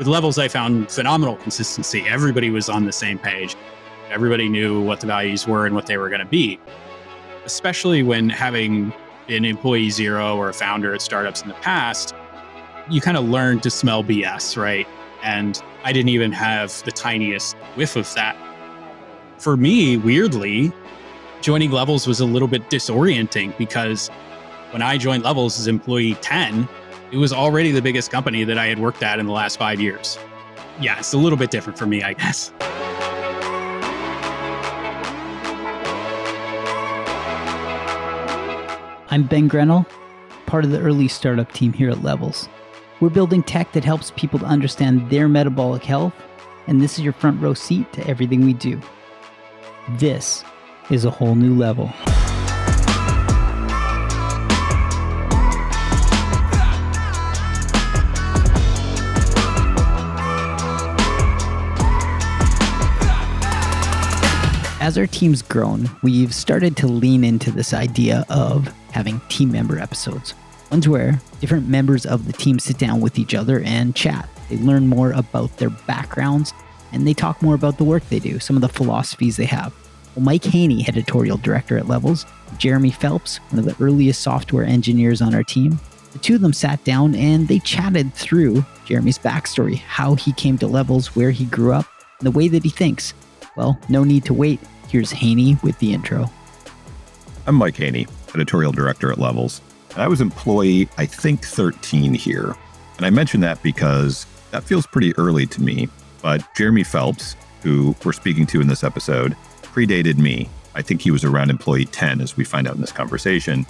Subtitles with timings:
[0.00, 2.08] With levels, I found phenomenal consistency.
[2.08, 3.54] Everybody was on the same page.
[4.08, 6.58] Everybody knew what the values were and what they were going to be.
[7.44, 8.94] Especially when having
[9.26, 12.14] been employee zero or a founder at startups in the past,
[12.88, 14.88] you kind of learn to smell BS, right?
[15.22, 18.38] And I didn't even have the tiniest whiff of that.
[19.36, 20.72] For me, weirdly,
[21.42, 24.08] joining Levels was a little bit disorienting because
[24.70, 26.66] when I joined Levels as employee 10,
[27.12, 29.80] it was already the biggest company that I had worked at in the last five
[29.80, 30.18] years.
[30.80, 32.52] Yeah, it's a little bit different for me, I guess.
[39.12, 39.86] I'm Ben Grynol,
[40.46, 42.48] part of the early startup team here at Levels.
[43.00, 46.14] We're building tech that helps people to understand their metabolic health,
[46.68, 48.80] and this is your front row seat to everything we do.
[49.96, 50.44] This
[50.90, 51.92] is a whole new level.
[64.80, 69.78] As our team's grown, we've started to lean into this idea of having team member
[69.78, 70.34] episodes.
[70.70, 74.28] Ones where different members of the team sit down with each other and chat.
[74.48, 76.54] They learn more about their backgrounds
[76.92, 79.72] and they talk more about the work they do, some of the philosophies they have.
[80.16, 82.24] Well, Mike Haney, editorial director at Levels,
[82.56, 85.78] Jeremy Phelps, one of the earliest software engineers on our team,
[86.12, 90.58] the two of them sat down and they chatted through Jeremy's backstory, how he came
[90.58, 91.86] to Levels, where he grew up,
[92.18, 93.14] and the way that he thinks.
[93.56, 94.60] Well, no need to wait.
[94.88, 96.30] Here's Haney with the intro.
[97.46, 99.60] I'm Mike Haney, editorial director at Levels.
[99.90, 102.54] And I was employee, I think, 13 here.
[102.96, 105.88] And I mention that because that feels pretty early to me.
[106.22, 110.48] But Jeremy Phelps, who we're speaking to in this episode, predated me.
[110.74, 113.66] I think he was around employee 10, as we find out in this conversation.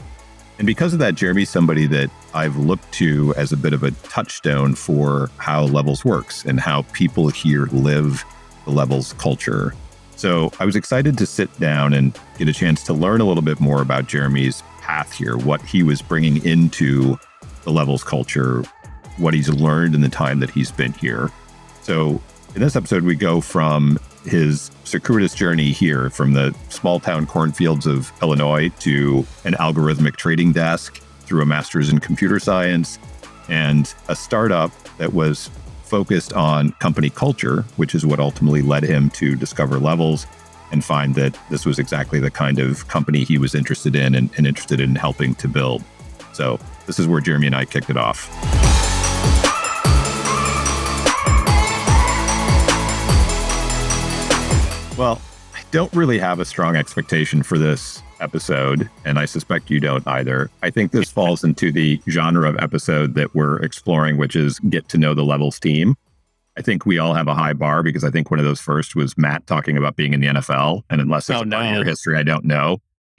[0.59, 3.93] And because of that, Jeremy's somebody that I've looked to as a bit of a
[3.93, 8.23] touchstone for how Levels works and how people here live
[8.65, 9.75] the Levels culture
[10.21, 13.43] so I was excited to sit down and get a chance to learn a little
[13.43, 17.19] bit more about Jeremy's path here, what he was bringing into
[17.63, 18.63] the levels culture,
[19.17, 21.31] what he's learned in the time that he's been here.
[21.81, 22.21] So
[22.55, 27.87] in this episode, we go from his circuitous journey here from the small town cornfields
[27.87, 32.99] of Illinois to an algorithmic trading desk through a master's in computer science
[33.49, 35.49] and a startup that was
[35.91, 40.27] focused on company culture, which is what ultimately led him to discover levels
[40.71, 44.31] and find that this was exactly the kind of company he was interested in and,
[44.37, 45.83] and interested in helping to build.
[46.33, 48.29] So, this is where Jeremy and I kicked it off.
[54.97, 55.21] Well,
[55.71, 60.51] don't really have a strong expectation for this episode, and I suspect you don't either.
[60.63, 64.89] I think this falls into the genre of episode that we're exploring, which is get
[64.89, 65.97] to know the levels team.
[66.57, 68.97] I think we all have a high bar because I think one of those first
[68.97, 70.83] was Matt talking about being in the NFL.
[70.91, 71.63] And unless it's oh, no.
[71.63, 72.79] your history, I don't know.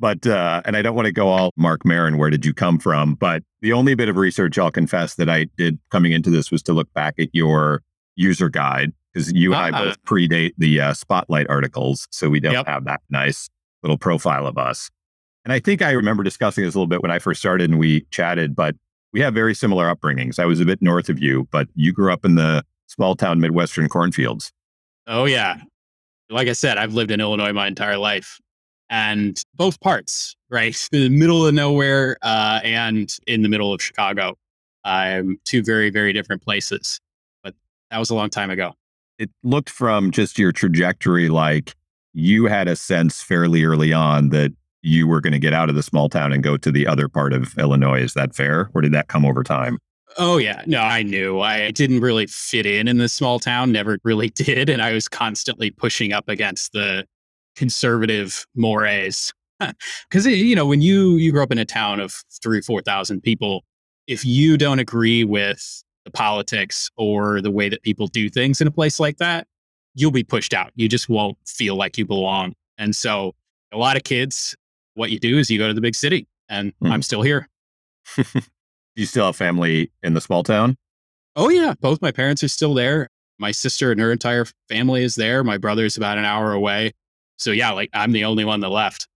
[0.00, 2.78] but uh, and I don't want to go all Marc Maron, where did you come
[2.78, 3.14] from?
[3.14, 6.62] But the only bit of research I'll confess that I did coming into this was
[6.64, 7.82] to look back at your
[8.16, 9.84] user guide because you and I uh-uh.
[9.86, 12.66] both predate the uh, spotlight articles, so we don't yep.
[12.66, 13.48] have that nice
[13.82, 14.90] little profile of us.
[15.44, 17.78] And I think I remember discussing this a little bit when I first started and
[17.78, 18.76] we chatted, but
[19.12, 20.38] we have very similar upbringings.
[20.38, 23.40] I was a bit north of you, but you grew up in the small town
[23.40, 24.52] Midwestern cornfields.
[25.06, 25.60] Oh, yeah.
[26.30, 28.38] Like I said, I've lived in Illinois my entire life
[28.88, 30.76] and both parts, right?
[30.92, 34.36] The middle of nowhere uh, and in the middle of Chicago.
[34.84, 37.00] Um, two very, very different places.
[37.42, 37.54] But
[37.90, 38.74] that was a long time ago
[39.18, 41.74] it looked from just your trajectory like
[42.12, 44.52] you had a sense fairly early on that
[44.82, 47.08] you were going to get out of the small town and go to the other
[47.08, 48.00] part of Illinois.
[48.00, 48.70] Is that fair?
[48.74, 49.78] Or did that come over time?
[50.18, 50.62] Oh, yeah.
[50.66, 51.40] No, I knew.
[51.40, 54.68] I didn't really fit in in the small town, never really did.
[54.68, 57.06] And I was constantly pushing up against the
[57.56, 59.32] conservative mores.
[60.10, 63.20] Because, eh, you know, when you, you grow up in a town of three, 4,000
[63.20, 63.62] people,
[64.08, 68.70] if you don't agree with politics or the way that people do things in a
[68.70, 69.46] place like that,
[69.94, 70.70] you'll be pushed out.
[70.74, 72.54] You just won't feel like you belong.
[72.78, 73.34] And so,
[73.72, 74.54] a lot of kids,
[74.94, 76.90] what you do is you go to the big city, and mm.
[76.90, 77.48] I'm still here.
[78.96, 80.76] you still have family in the small town?
[81.36, 81.74] Oh, yeah.
[81.80, 83.08] Both my parents are still there.
[83.38, 85.42] My sister and her entire family is there.
[85.42, 86.92] My brother's about an hour away.
[87.36, 89.08] So, yeah, like I'm the only one that left.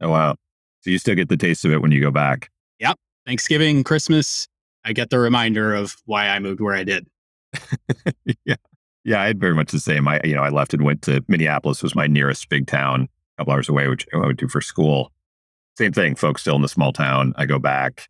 [0.00, 0.36] Oh, wow.
[0.80, 2.50] So, you still get the taste of it when you go back?
[2.80, 2.96] Yep.
[3.26, 4.47] Thanksgiving, Christmas,
[4.84, 7.06] I get the reminder of why I moved where I did.
[8.44, 8.56] yeah.
[9.04, 10.06] Yeah, I had very much the same.
[10.06, 13.40] I, you know, I left and went to Minneapolis was my nearest big town, a
[13.40, 15.12] couple hours away, which I went to for school.
[15.78, 17.32] Same thing, folks still in the small town.
[17.36, 18.08] I go back.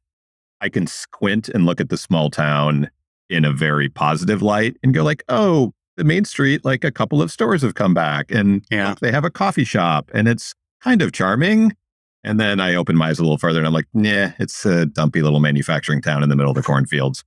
[0.61, 2.91] I can squint and look at the small town
[3.31, 7.21] in a very positive light and go like, oh, the main street, like a couple
[7.23, 8.95] of stores have come back and Yeah.
[9.01, 11.77] they have a coffee shop and it's kind of charming.
[12.25, 14.87] And then I open my eyes a little further and I'm like, nah, it's a
[14.87, 17.25] dumpy little manufacturing town in the middle of the cornfields.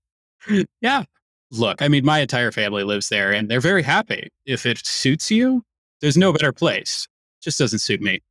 [0.81, 1.03] Yeah.
[1.51, 4.29] Look, I mean, my entire family lives there and they're very happy.
[4.45, 5.63] If it suits you,
[6.01, 7.07] there's no better place.
[7.41, 8.21] Just doesn't suit me.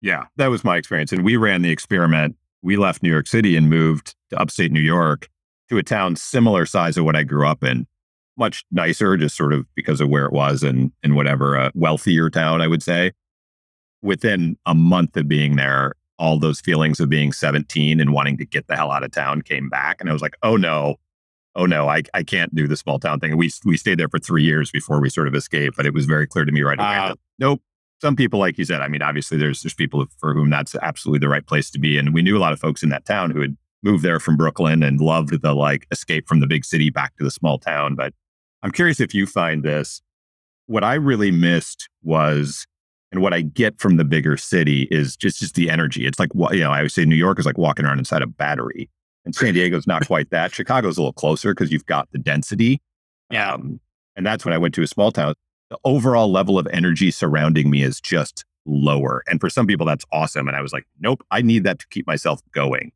[0.00, 1.12] Yeah, that was my experience.
[1.12, 2.36] And we ran the experiment.
[2.62, 5.28] We left New York City and moved to upstate New York
[5.68, 7.86] to a town similar size to what I grew up in.
[8.36, 12.28] Much nicer, just sort of because of where it was and and whatever a wealthier
[12.28, 13.12] town, I would say.
[14.02, 18.46] Within a month of being there, all those feelings of being 17 and wanting to
[18.46, 20.00] get the hell out of town came back.
[20.00, 20.96] And I was like, oh no,
[21.54, 23.32] oh no, I, I can't do the small town thing.
[23.32, 25.76] And we we stayed there for three years before we sort of escaped.
[25.76, 26.86] But it was very clear to me right away.
[26.86, 27.08] Wow.
[27.08, 27.62] that, nope,
[28.00, 31.20] some people, like you said, I mean, obviously there's there's people for whom that's absolutely
[31.20, 31.98] the right place to be.
[31.98, 34.36] And we knew a lot of folks in that town who had moved there from
[34.36, 37.94] Brooklyn and loved the like escape from the big city back to the small town.
[37.94, 38.12] But
[38.62, 40.02] I'm curious if you find this.
[40.66, 42.66] What I really missed was,
[43.12, 46.06] and what I get from the bigger city is just just the energy.
[46.06, 48.26] It's like you know, I would say New York is like walking around inside a
[48.26, 48.90] battery,
[49.24, 50.54] and San Diego's not quite that.
[50.54, 52.80] Chicago's a little closer because you've got the density.
[53.30, 53.54] Yeah.
[53.54, 53.80] Um,
[54.16, 55.34] and that's when I went to a small town.
[55.70, 59.22] The overall level of energy surrounding me is just lower.
[59.26, 60.48] And for some people, that's awesome.
[60.48, 62.92] And I was like, nope, I need that to keep myself going.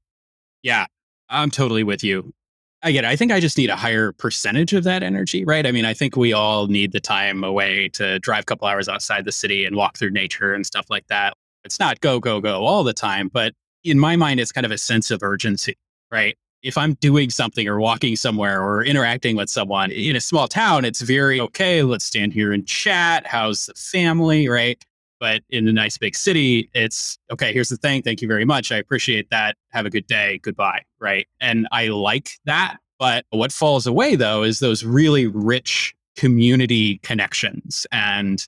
[0.63, 0.87] Yeah,
[1.29, 2.33] I'm totally with you.
[2.83, 3.09] I get it.
[3.09, 5.67] I think I just need a higher percentage of that energy, right?
[5.67, 8.89] I mean, I think we all need the time away to drive a couple hours
[8.89, 11.35] outside the city and walk through nature and stuff like that.
[11.65, 13.53] It's not go, go, go all the time, but
[13.85, 15.77] in my mind, it's kind of a sense of urgency,
[16.11, 16.37] right?
[16.63, 20.85] If I'm doing something or walking somewhere or interacting with someone in a small town,
[20.87, 21.83] it's very okay.
[21.83, 23.27] Let's stand here and chat.
[23.27, 24.83] How's the family, right?
[25.21, 28.03] But in a nice big city, it's okay, here's the thing.
[28.03, 28.73] Thank you very much.
[28.73, 29.57] I appreciate that.
[29.69, 30.41] Have a good day.
[30.43, 30.83] Goodbye.
[30.99, 31.29] Right.
[31.41, 32.79] And I like that.
[32.99, 37.87] But what falls away though is those really rich community connections.
[37.93, 38.45] And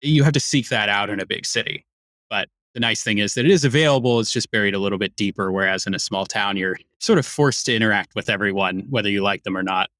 [0.00, 1.84] you have to seek that out in a big city.
[2.30, 4.18] But the nice thing is that it is available.
[4.18, 5.52] It's just buried a little bit deeper.
[5.52, 9.22] Whereas in a small town, you're sort of forced to interact with everyone, whether you
[9.22, 9.90] like them or not.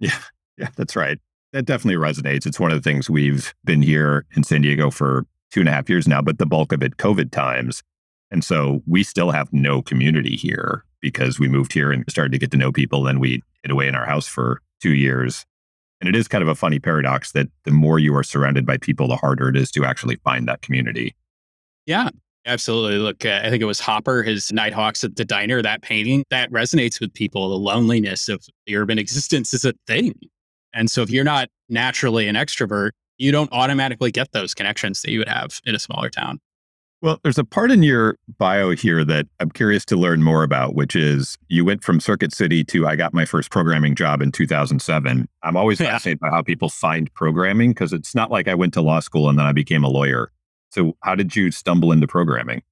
[0.00, 0.18] Yeah,
[0.58, 1.18] yeah, that's right.
[1.52, 2.46] That definitely resonates.
[2.46, 5.72] It's one of the things we've been here in San Diego for two and a
[5.72, 7.82] half years now, but the bulk of it COVID times.
[8.30, 12.38] And so we still have no community here because we moved here and started to
[12.38, 13.02] get to know people.
[13.02, 15.44] Then we hid away in our house for two years.
[16.00, 18.78] And it is kind of a funny paradox that the more you are surrounded by
[18.78, 21.14] people, the harder it is to actually find that community.
[21.86, 22.08] Yeah,
[22.46, 22.98] absolutely.
[22.98, 26.50] Look, uh, I think it was Hopper, his Nighthawks at the diner, that painting that
[26.50, 27.50] resonates with people.
[27.50, 30.14] The loneliness of the urban existence is a thing.
[30.72, 35.10] And so if you're not naturally an extrovert, you don't automatically get those connections that
[35.12, 36.40] you would have in a smaller town.
[37.00, 40.74] Well, there's a part in your bio here that I'm curious to learn more about,
[40.76, 44.30] which is you went from Circuit City to I got my first programming job in
[44.30, 45.28] 2007.
[45.42, 45.90] I'm always Yeah.
[45.90, 49.28] fascinated by how people find programming because it's not like I went to law school
[49.28, 50.30] and then I became a lawyer.
[50.70, 52.62] So, how did you stumble into programming?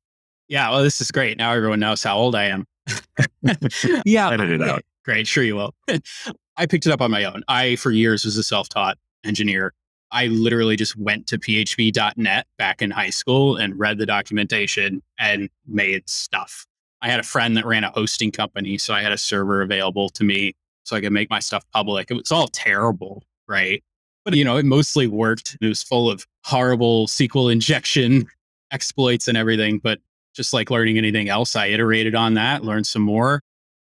[0.49, 1.37] Yeah, well, this is great.
[1.37, 2.67] Now everyone knows how old I am.
[4.05, 4.31] yeah.
[4.31, 4.82] Edit it out.
[5.05, 5.26] Great.
[5.26, 5.75] Sure you will.
[6.56, 7.43] I picked it up on my own.
[7.49, 9.73] I, for years, was a self taught engineer.
[10.12, 15.48] I literally just went to php.net back in high school and read the documentation and
[15.66, 16.66] made stuff.
[17.02, 20.10] I had a friend that ran a hosting company, so I had a server available
[20.10, 22.10] to me so I could make my stuff public.
[22.10, 23.82] It was all terrible, right?
[24.24, 25.56] But you know, it mostly worked.
[25.60, 28.26] It was full of horrible SQL injection
[28.72, 29.98] exploits and everything, but
[30.34, 33.40] just like learning anything else, I iterated on that, learned some more.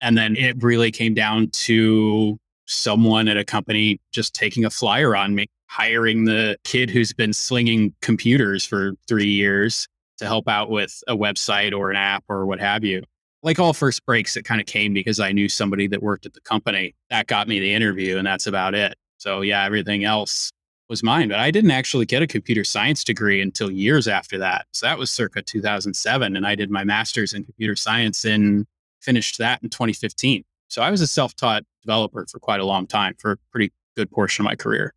[0.01, 5.15] And then it really came down to someone at a company just taking a flyer
[5.15, 10.69] on me, hiring the kid who's been slinging computers for three years to help out
[10.69, 13.03] with a website or an app or what have you.
[13.43, 16.33] Like all first breaks, it kind of came because I knew somebody that worked at
[16.33, 16.95] the company.
[17.09, 18.95] That got me the interview, and that's about it.
[19.17, 20.51] So, yeah, everything else
[20.89, 21.29] was mine.
[21.29, 24.65] But I didn't actually get a computer science degree until years after that.
[24.71, 26.35] So, that was circa 2007.
[26.35, 28.65] And I did my master's in computer science and
[29.01, 30.43] finished that in 2015.
[30.69, 33.71] So, I was a self taught developer for quite a long time, for a pretty
[33.95, 34.91] good portion of my career.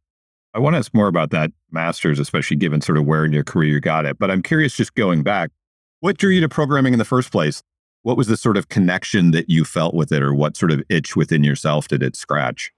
[0.59, 3.45] I want to ask more about that master's, especially given sort of where in your
[3.45, 4.19] career you got it.
[4.19, 5.53] But I'm curious, just going back,
[6.01, 7.63] what drew you to programming in the first place?
[8.03, 10.83] What was the sort of connection that you felt with it, or what sort of
[10.89, 12.73] itch within yourself did it scratch?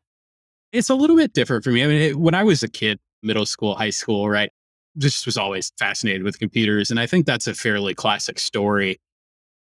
[0.72, 1.82] It's a little bit different for me.
[1.82, 4.50] I mean, it, when I was a kid, middle school, high school, right,
[4.98, 6.90] just was always fascinated with computers.
[6.90, 9.00] And I think that's a fairly classic story.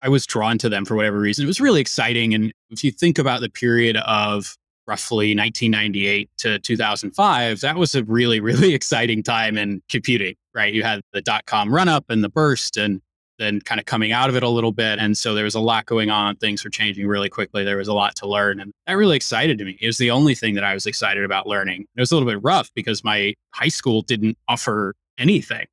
[0.02, 1.44] I was drawn to them for whatever reason.
[1.44, 2.34] It was really exciting.
[2.34, 4.56] And if you think about the period of
[4.88, 10.74] roughly 1998 to 2005, that was a really, really exciting time in computing, right?
[10.74, 13.02] You had the dot com run up and the burst, and
[13.38, 15.00] then kind of coming out of it a little bit.
[15.00, 16.36] And so there was a lot going on.
[16.38, 17.64] Things were changing really quickly.
[17.64, 18.60] There was a lot to learn.
[18.60, 19.78] And that really excited me.
[19.82, 21.86] It was the only thing that I was excited about learning.
[21.96, 25.66] It was a little bit rough because my high school didn't offer anything.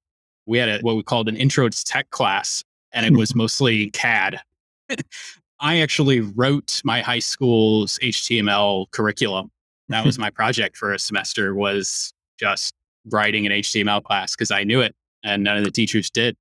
[0.46, 3.90] We had a, what we called an intro to tech class, and it was mostly
[3.90, 4.40] CAD.
[5.62, 9.50] I actually wrote my high school's HTML curriculum.
[9.88, 12.74] That was my project for a semester was just
[13.06, 16.36] writing an HTML class because I knew it and none of the teachers did.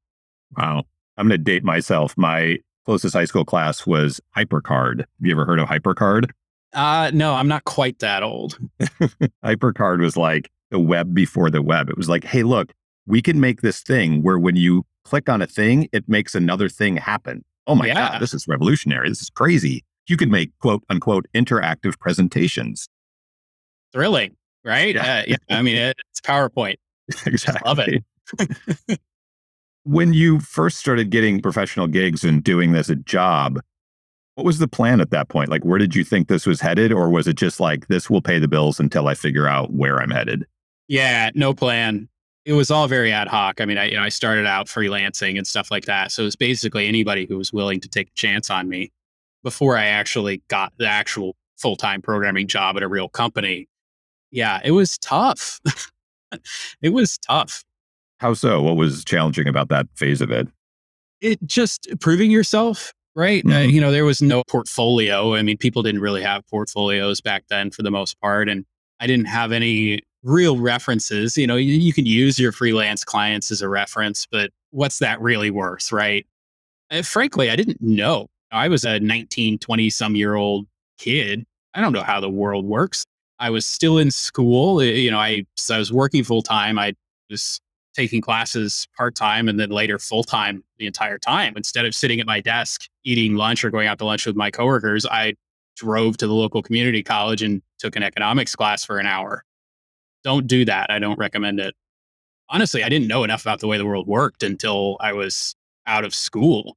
[0.57, 0.83] Wow.
[1.17, 2.17] I'm going to date myself.
[2.17, 4.99] My closest high school class was HyperCard.
[4.99, 6.31] Have you ever heard of HyperCard?
[6.73, 8.57] Uh, no, I'm not quite that old.
[9.45, 11.89] HyperCard was like the web before the web.
[11.89, 12.71] It was like, hey, look,
[13.05, 16.69] we can make this thing where when you click on a thing, it makes another
[16.69, 17.43] thing happen.
[17.71, 18.11] Oh my Yeah.
[18.11, 19.07] God, this is revolutionary.
[19.07, 19.85] This is crazy.
[20.07, 22.89] You can make quote unquote interactive presentations.
[23.93, 24.35] Thrilling,
[24.65, 24.95] right?
[24.95, 25.19] Yeah.
[25.19, 25.37] Uh, yeah.
[25.49, 26.75] I mean, it, it's PowerPoint.
[27.25, 27.61] exactly.
[27.65, 28.99] Love it.
[29.83, 33.61] when you first started getting professional gigs and doing this a job,
[34.35, 35.49] what was the plan at that point?
[35.49, 36.91] Like, where did you think this was headed?
[36.91, 40.01] Or was it just like, this will pay the bills until I figure out where
[40.01, 40.45] I'm headed?
[40.87, 42.09] Yeah, no plan.
[42.45, 43.61] It was all very ad hoc.
[43.61, 46.11] I mean, I, you know, I started out freelancing and stuff like that.
[46.11, 48.91] So it was basically anybody who was willing to take a chance on me
[49.43, 53.67] before I actually got the actual full time programming job at a real company.
[54.31, 55.59] Yeah, it was tough.
[56.81, 57.63] it was tough.
[58.19, 58.61] How so?
[58.61, 60.47] What was challenging about that phase of it?
[61.21, 63.71] it just proving yourself right uh, Mhm.
[63.73, 67.69] you know there was no portfolio i mean people didn't really have portfolios back then
[67.69, 68.65] for the most part and
[68.99, 73.51] i didn't have any real references you know you, you can use your freelance clients
[73.51, 76.25] as a reference but what's that really worth right?
[76.91, 78.27] Uh, frankly i didn't know.
[78.51, 81.45] I was a 19 20 some year old kid.
[81.73, 83.05] I don't know how the world works.
[83.39, 86.93] I was still in school Uh, you know i i was working full time i
[87.29, 87.59] was
[87.93, 91.53] taking classes part time and then later full time the entire time.
[91.55, 94.51] Instead of sitting at my desk eating lunch or going out to lunch with my
[94.51, 95.33] coworkers, I
[95.75, 99.43] drove to the local community college and took an economics class for an hour.
[100.23, 100.89] Don't do that.
[100.89, 101.75] I don't recommend it.
[102.49, 105.55] Honestly, I didn't know enough about the way the world worked until I was
[105.87, 106.75] out of school.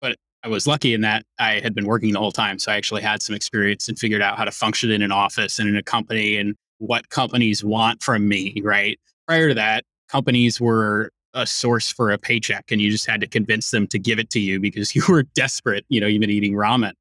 [0.00, 2.58] But I was lucky in that I had been working the whole time.
[2.58, 5.58] So I actually had some experience and figured out how to function in an office
[5.58, 8.98] and in a company and what companies want from me, right?
[9.26, 13.26] Prior to that, companies were a source for a paycheck and you just had to
[13.26, 15.84] convince them to give it to you because you were desperate.
[15.88, 16.92] You know, you've been eating ramen.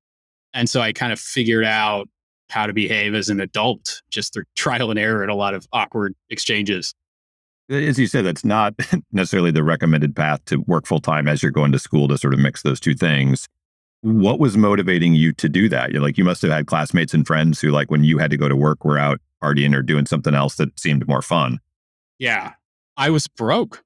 [0.53, 2.07] And so I kind of figured out
[2.49, 5.67] how to behave as an adult just through trial and error and a lot of
[5.73, 6.93] awkward exchanges.
[7.69, 8.73] As you said, that's not
[9.11, 12.33] necessarily the recommended path to work full time as you're going to school to sort
[12.33, 13.47] of mix those two things.
[14.01, 15.91] What was motivating you to do that?
[15.91, 18.37] You're like, you must have had classmates and friends who, like, when you had to
[18.37, 21.59] go to work, were out partying or doing something else that seemed more fun.
[22.19, 22.53] Yeah,
[22.97, 23.81] I was broke.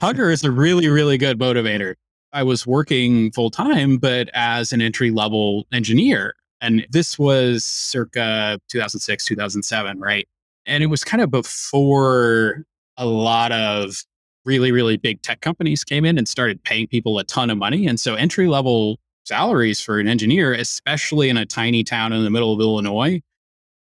[0.00, 1.94] Hunger is a really, really good motivator.
[2.32, 6.34] I was working full time, but as an entry level engineer.
[6.62, 10.26] And this was circa 2006, 2007, right?
[10.64, 12.64] And it was kind of before
[12.96, 13.96] a lot of
[14.44, 17.86] really, really big tech companies came in and started paying people a ton of money.
[17.86, 22.30] And so entry level salaries for an engineer, especially in a tiny town in the
[22.30, 23.20] middle of Illinois,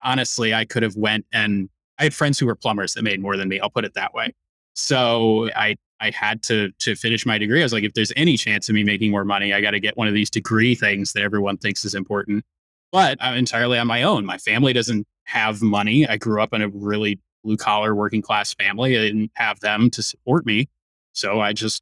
[0.04, 1.70] honestly, I could have went and
[2.00, 3.60] I had friends who were plumbers that made more than me.
[3.60, 4.34] I'll put it that way.
[4.74, 7.62] So I I had to to finish my degree.
[7.62, 9.80] I was like, if there's any chance of me making more money, I got to
[9.80, 12.44] get one of these degree things that everyone thinks is important.
[12.92, 14.26] But I'm entirely on my own.
[14.26, 16.08] My family doesn't have money.
[16.08, 18.98] I grew up in a really blue collar working class family.
[18.98, 20.68] I didn't have them to support me.
[21.14, 21.82] So I just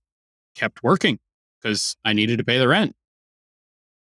[0.55, 1.19] kept working
[1.61, 2.95] because I needed to pay the rent.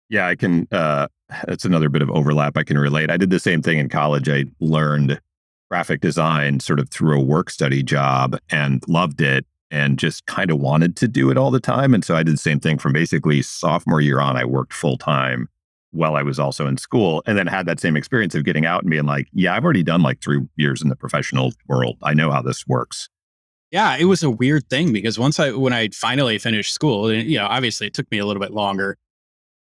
[0.08, 0.68] Yeah, I can.
[0.70, 1.08] Uh,
[1.48, 2.56] it's another bit of overlap.
[2.56, 3.10] I can relate.
[3.10, 4.28] I did the same thing in college.
[4.28, 5.20] I learned
[5.70, 10.50] graphic design sort of through a work study job and loved it and just kind
[10.50, 11.94] of wanted to do it all the time.
[11.94, 14.36] And so I did the same thing from basically sophomore year on.
[14.36, 15.48] I worked full time
[15.94, 18.82] while I was also in school and then had that same experience of getting out
[18.82, 21.96] and being like, yeah, I've already done like three years in the professional world.
[22.02, 23.08] I know how this works.
[23.70, 27.28] Yeah, it was a weird thing because once I when I finally finished school, and
[27.28, 28.96] you know, obviously it took me a little bit longer.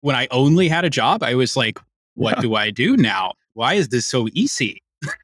[0.02, 1.78] When I only had a job, I was like,
[2.16, 2.42] what Yeah.
[2.42, 3.34] do I do now?
[3.54, 4.82] Why is this so easy?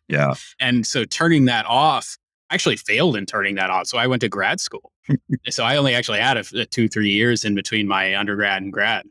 [0.07, 0.33] Yeah.
[0.59, 2.17] And so turning that off,
[2.49, 3.87] I actually failed in turning that off.
[3.87, 4.91] So I went to grad school.
[5.49, 8.71] so I only actually had a, a two, three years in between my undergrad and
[8.71, 9.05] grad.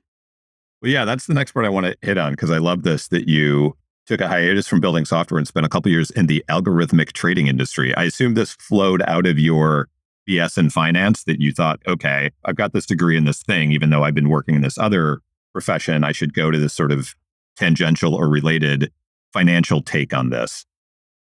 [0.85, 3.09] Well, yeah, that's the next part I want to hit on because I love this
[3.09, 3.75] that you
[4.05, 7.47] took a hiatus from building software and spent a couple years in the algorithmic trading
[7.47, 7.95] industry.
[7.95, 9.89] I assume this flowed out of your
[10.29, 13.89] BS in finance that you thought, okay, I've got this degree in this thing, even
[13.89, 15.23] though I've been working in this other
[15.55, 17.15] profession, I should go to this sort of
[17.57, 18.93] tangential or related
[19.33, 20.67] financial take on this.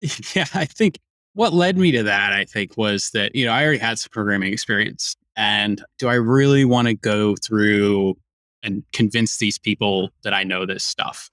[0.35, 0.99] yeah, I think
[1.33, 4.11] what led me to that, I think, was that, you know, I already had some
[4.13, 8.17] programming experience And do I really want to go through
[8.67, 11.31] and convince these people that I know this stuff?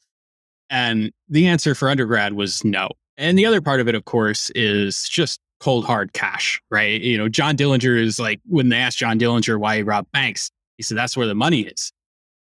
[0.69, 2.87] And the answer for undergrad was no.
[3.17, 7.01] And the other part of it, of course, is just cold hard cash, right?
[7.01, 10.49] You know, John Dillinger is like, when they asked John Dillinger why he robbed banks,
[10.77, 11.91] he said, that's where the money is.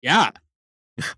[0.03, 0.31] Yeah,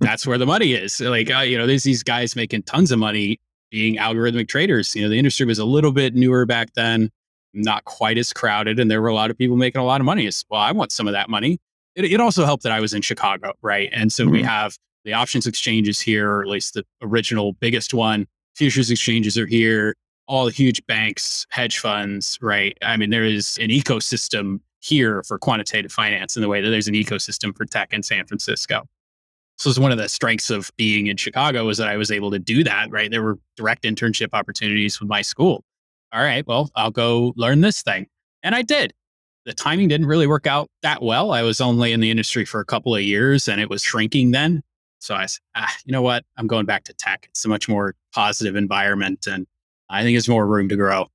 [0.01, 1.01] that's where the money is.
[1.01, 3.39] Like, uh, you know, there's these guys making tons of money
[3.71, 4.95] being algorithmic traders.
[4.95, 7.11] You know, the industry was a little bit newer back then,
[7.53, 10.05] not quite as crowded, and there were a lot of people making a lot of
[10.05, 10.27] money.
[10.27, 11.61] As well, I want some of that money.
[11.95, 13.89] It, it also helped that I was in Chicago, right?
[13.93, 14.33] And so mm-hmm.
[14.33, 18.27] we have the options exchanges here, or at least the original biggest one.
[18.55, 19.95] Futures exchanges are here.
[20.29, 22.77] All the huge banks, hedge funds, right?
[22.83, 26.89] I mean, there is an ecosystem here for quantitative finance in the way that there's
[26.89, 28.85] an ecosystem for tech in San Francisco.
[29.59, 32.31] So it's one of the strengths of being in Chicago is that I was able
[32.31, 33.11] to do that, right?
[33.11, 35.65] There were direct internship opportunities with my school.
[36.13, 38.07] All right, well, I'll go learn this thing.
[38.43, 38.93] And I did.
[39.45, 41.33] The timing didn't really work out that well.
[41.33, 44.31] I was only in the industry for a couple of years and it was shrinking
[44.31, 44.63] then.
[45.01, 46.25] So I said, ah, you know what?
[46.37, 47.27] I'm going back to tech.
[47.31, 49.47] It's a much more positive environment and
[49.91, 51.09] I think there's more room to grow.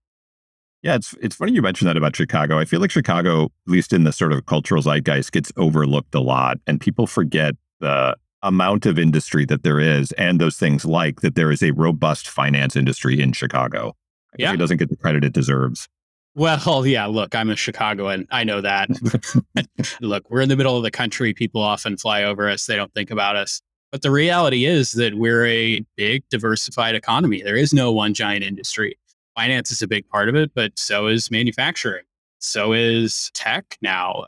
[0.83, 2.59] Yeah, it's it's funny you mentioned that about Chicago.
[2.59, 6.19] I feel like Chicago, at least in the sort of cultural zeitgeist, gets overlooked a
[6.19, 11.21] lot, and people forget the amount of industry that there is, and those things like
[11.21, 13.95] that there is a robust finance industry in Chicago.
[14.37, 15.89] yeah, it doesn't get the credit it deserves.
[16.37, 18.27] Well, yeah, look, I'm a Chicagoan.
[18.29, 18.89] I know that.
[20.01, 21.33] look, we're in the middle of the country.
[21.33, 23.59] People often fly over us, they don't think about us.
[23.91, 27.41] But the reality is that we're a big, diversified economy.
[27.41, 28.99] There is no one giant industry.
[29.35, 32.03] Finance is a big part of it, but so is manufacturing.
[32.37, 34.27] So is tech now.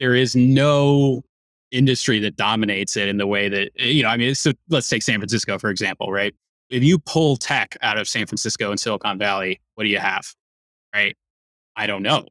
[0.00, 1.22] There is no
[1.70, 4.88] industry that dominates it in the way that, eh, you know, I mean, so let's
[4.88, 6.34] take San Francisco, for example, right?
[6.70, 10.34] If you pull tech out of San Francisco and Silicon Valley, what do you have?
[10.92, 11.16] Right?
[11.76, 12.26] I don't know.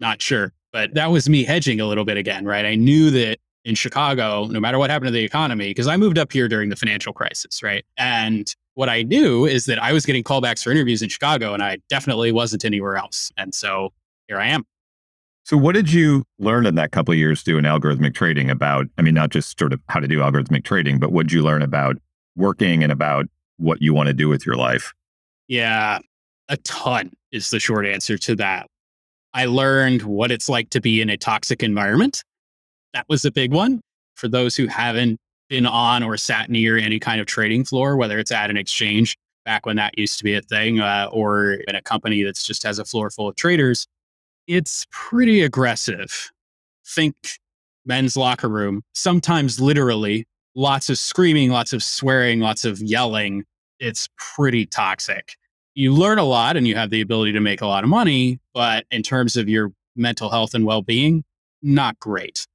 [0.00, 0.52] Not sure.
[0.72, 2.64] But that was me hedging a little bit again, right?
[2.64, 6.18] I knew that in Chicago, no matter what happened to the economy, because I moved
[6.18, 7.84] up here during the financial crisis, right?
[7.96, 11.62] And what I knew is that I was getting callbacks for interviews in Chicago and
[11.62, 13.30] I definitely wasn't anywhere else.
[13.36, 13.92] And so
[14.28, 14.64] here I am.
[15.44, 18.86] So, what did you learn in that couple of years doing algorithmic trading about?
[18.96, 21.42] I mean, not just sort of how to do algorithmic trading, but what did you
[21.42, 21.96] learn about
[22.36, 23.26] working and about
[23.56, 24.94] what you want to do with your life?
[25.48, 25.98] Yeah,
[26.48, 28.68] a ton is the short answer to that.
[29.34, 32.22] I learned what it's like to be in a toxic environment.
[32.92, 33.80] That was a big one.
[34.16, 35.18] For those who haven't
[35.48, 39.16] been on or sat near any kind of trading floor, whether it's at an exchange
[39.44, 42.62] back when that used to be a thing, uh, or in a company that's just
[42.62, 43.86] has a floor full of traders,
[44.46, 46.30] it's pretty aggressive.
[46.86, 47.14] Think
[47.84, 53.44] men's locker room, sometimes literally, lots of screaming, lots of swearing, lots of yelling.
[53.80, 55.34] It's pretty toxic.
[55.74, 58.40] You learn a lot and you have the ability to make a lot of money,
[58.52, 61.24] but in terms of your mental health and well being,
[61.62, 62.46] not great.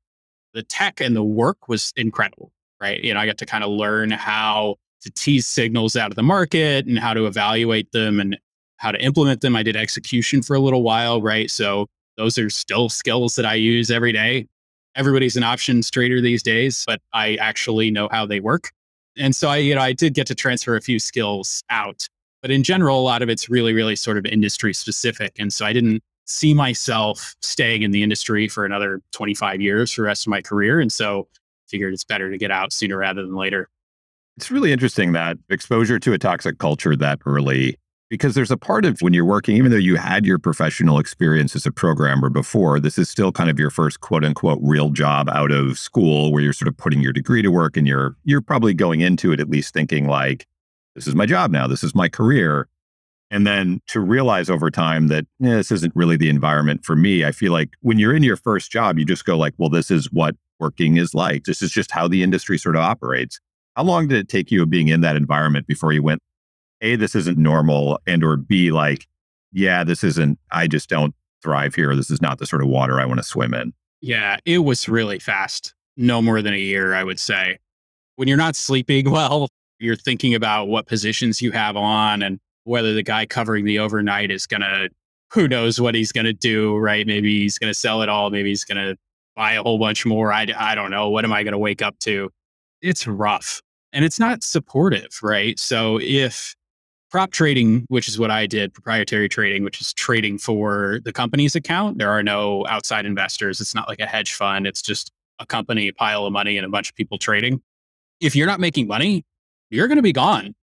[0.54, 2.52] The tech and the work was incredible,
[2.82, 3.04] right?
[3.04, 6.24] You know, I got to kind of learn how to tease signals out of the
[6.24, 8.38] market and how to evaluate them and
[8.78, 9.56] how to implement them.
[9.56, 11.50] I did execution for a little while, right?
[11.50, 14.48] So those are still skills that I use every day.
[14.96, 18.72] Everybody's an options trader these days, but I actually know how they work.
[19.16, 22.08] And so I, you know, I did get to transfer a few skills out.
[22.42, 25.36] But in general, a lot of it's really, really sort of industry specific.
[25.40, 30.02] And so I didn't see myself staying in the industry for another 25 years for
[30.02, 30.80] the rest of my career.
[30.80, 31.28] And so
[31.68, 33.70] figured it's better to get out sooner rather than later.
[34.38, 37.78] It's really interesting that exposure to a toxic culture that early
[38.10, 41.56] because there's a part of when you're working, even though you had your professional experience
[41.56, 45.30] as a programmer before, this is still kind of your first quote unquote real job
[45.30, 48.42] out of school where you're sort of putting your degree to work and you're you're
[48.42, 50.46] probably going into it at least thinking like,
[50.98, 52.68] this is my job now, this is my career.
[53.30, 57.26] And then to realize over time that eh, this isn't really the environment for me.
[57.26, 59.92] I feel like when you're in your first job, you just go like, well, this
[59.92, 61.44] is what working is like.
[61.44, 63.40] This is just how the industry sort of operates.
[63.76, 66.22] How long did it take you of being in that environment before you went,
[66.82, 69.08] a this isn't normal and or b like
[69.52, 73.00] yeah this isn't i just don't thrive here this is not the sort of water
[73.00, 76.94] i want to swim in yeah it was really fast no more than a year
[76.94, 77.58] i would say
[78.16, 79.48] when you're not sleeping well
[79.80, 84.32] you're thinking about what positions you have on and whether the guy covering the overnight
[84.32, 84.90] is going to
[85.34, 88.30] who knows what he's going to do right maybe he's going to sell it all
[88.30, 88.96] maybe he's going to
[89.36, 91.82] buy a whole bunch more I, I don't know what am i going to wake
[91.82, 92.30] up to
[92.82, 93.62] it's rough
[93.94, 96.56] and it's not supportive right so if
[97.10, 101.56] prop trading, which is what I did, proprietary trading, which is trading for the company's
[101.56, 101.98] account.
[101.98, 103.62] There are no outside investors.
[103.62, 104.68] It's not like a hedge fund.
[104.68, 107.62] It's just a company, a pile of money, and a bunch of people trading.
[108.20, 109.24] If you're not making money,
[109.70, 110.54] you're going to be gone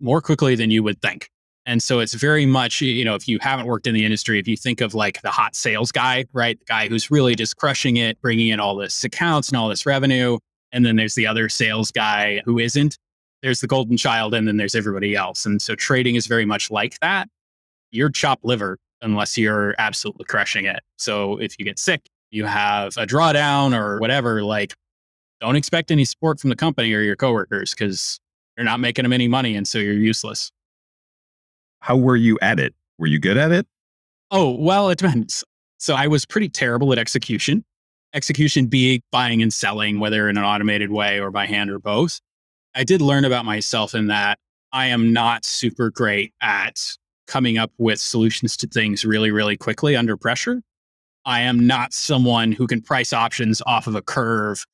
[0.00, 1.28] more quickly than you would think.
[1.64, 4.48] And so it's very much, you know, if you haven't worked in the industry, if
[4.48, 6.58] you think of like the hot sales guy, right?
[6.58, 9.86] The guy who's really just crushing it, bringing in all this accounts and all this
[9.86, 10.38] revenue.
[10.72, 12.98] And then there's the other sales guy who isn't.
[13.42, 15.44] There's the golden child, and then there's everybody else.
[15.44, 17.28] And so trading is very much like that.
[17.90, 20.80] You're chopped liver unless you're absolutely crushing it.
[20.96, 24.74] So if you get sick, you have a drawdown or whatever, like
[25.42, 28.20] don't expect any support from the company or your coworkers because
[28.56, 29.56] you're not making them any money.
[29.56, 30.52] And so you're useless.
[31.80, 32.74] How were you at it?
[32.98, 33.66] Were you good at it?
[34.30, 35.42] Oh, well, it depends.
[35.78, 37.64] So I was pretty terrible at execution.
[38.14, 42.20] Execution being buying and selling, whether in an automated way or by hand or both.
[42.76, 44.38] I did learn about myself in that
[44.72, 46.78] I am not super great at
[47.26, 50.62] coming up with solutions to things really, really quickly under pressure.
[51.24, 54.64] I am not someone who can price options off of a curve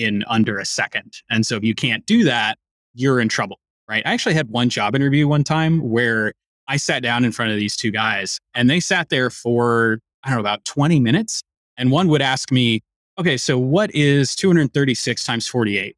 [0.00, 1.18] in under a second.
[1.30, 2.58] And so if you can't do that,
[2.94, 4.02] you're in trouble, right?
[4.06, 6.32] I actually had one job interview one time where
[6.68, 10.30] I sat down in front of these two guys and they sat there for, I
[10.30, 11.42] don't know, about 20 minutes.
[11.76, 12.80] And one would ask me,
[13.18, 15.96] okay, so what is 236 times 48?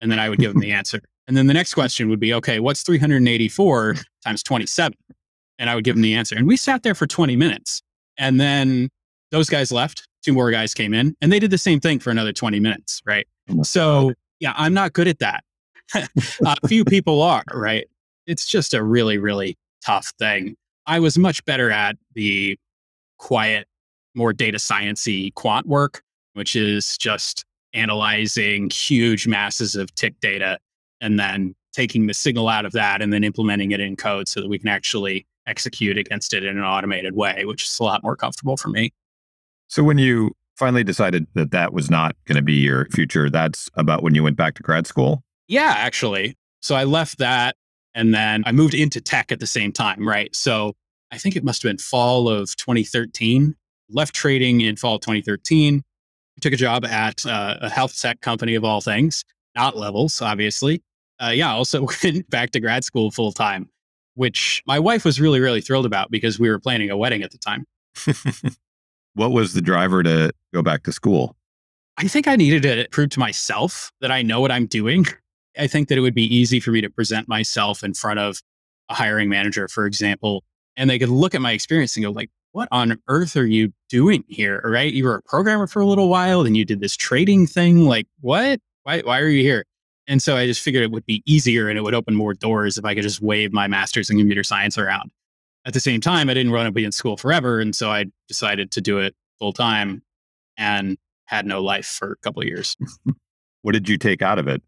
[0.00, 1.00] And then I would give them the answer.
[1.26, 4.96] And then the next question would be, okay, what's 384 times 27?
[5.58, 6.36] And I would give them the answer.
[6.36, 7.82] And we sat there for 20 minutes.
[8.18, 8.88] And then
[9.30, 10.06] those guys left.
[10.24, 13.02] Two more guys came in and they did the same thing for another 20 minutes.
[13.04, 13.26] Right.
[13.50, 15.44] Oh so, yeah, I'm not good at that.
[15.94, 17.86] a few people are, right?
[18.26, 20.56] It's just a really, really tough thing.
[20.86, 22.58] I was much better at the
[23.18, 23.66] quiet,
[24.14, 26.02] more data sciencey quant work,
[26.34, 30.58] which is just analyzing huge masses of tick data
[31.00, 34.40] and then taking the signal out of that and then implementing it in code so
[34.40, 38.02] that we can actually execute against it in an automated way, which is a lot
[38.02, 38.92] more comfortable for me.
[39.68, 43.68] So when you finally decided that that was not going to be your future, that's
[43.74, 45.22] about when you went back to grad school?
[45.48, 46.36] Yeah, actually.
[46.62, 47.56] So I left that
[47.94, 50.34] and then I moved into tech at the same time, right?
[50.34, 50.74] So
[51.12, 53.54] I think it must have been fall of 2013.
[53.90, 55.82] Left trading in fall of 2013.
[56.40, 59.24] Took a job at uh, a health tech company of all things,
[59.54, 60.82] not levels, obviously.
[61.22, 63.68] Uh, yeah, also went back to grad school full time,
[64.14, 67.30] which my wife was really, really thrilled about because we were planning a wedding at
[67.30, 67.64] the time.
[69.14, 71.36] what was the driver to go back to school?
[71.96, 75.06] I think I needed to prove to myself that I know what I'm doing.
[75.58, 78.40] I think that it would be easy for me to present myself in front of
[78.88, 80.42] a hiring manager, for example,
[80.76, 83.72] and they could look at my experience and go like, what on earth are you
[83.88, 84.60] doing here?
[84.64, 84.92] Right?
[84.92, 87.86] You were a programmer for a little while, then you did this trading thing.
[87.86, 88.60] Like, what?
[88.82, 89.64] Why, why are you here?
[90.06, 92.76] And so I just figured it would be easier and it would open more doors
[92.76, 95.10] if I could just wave my master's in computer science around.
[95.66, 97.60] At the same time, I didn't want to be in school forever.
[97.60, 100.02] And so I decided to do it full time
[100.56, 102.76] and had no life for a couple of years.
[103.62, 104.62] what did you take out of it?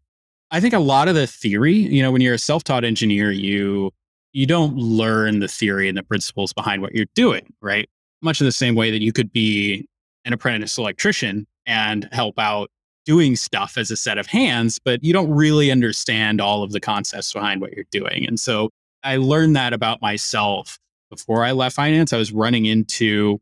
[0.49, 3.91] I think a lot of the theory, you know, when you're a self-taught engineer, you
[4.33, 7.89] you don't learn the theory and the principles behind what you're doing, right?
[8.21, 9.87] Much in the same way that you could be
[10.25, 12.69] an apprentice electrician and help out
[13.05, 16.79] doing stuff as a set of hands, but you don't really understand all of the
[16.79, 18.27] concepts behind what you're doing.
[18.27, 18.69] And so
[19.03, 20.77] I learned that about myself
[21.09, 22.13] before I left finance.
[22.13, 23.39] I was running into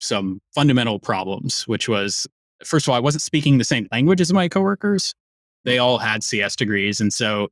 [0.00, 2.26] some fundamental problems, which was
[2.64, 5.14] first of all, I wasn't speaking the same language as my coworkers
[5.64, 7.00] they all had CS degrees.
[7.00, 7.48] And so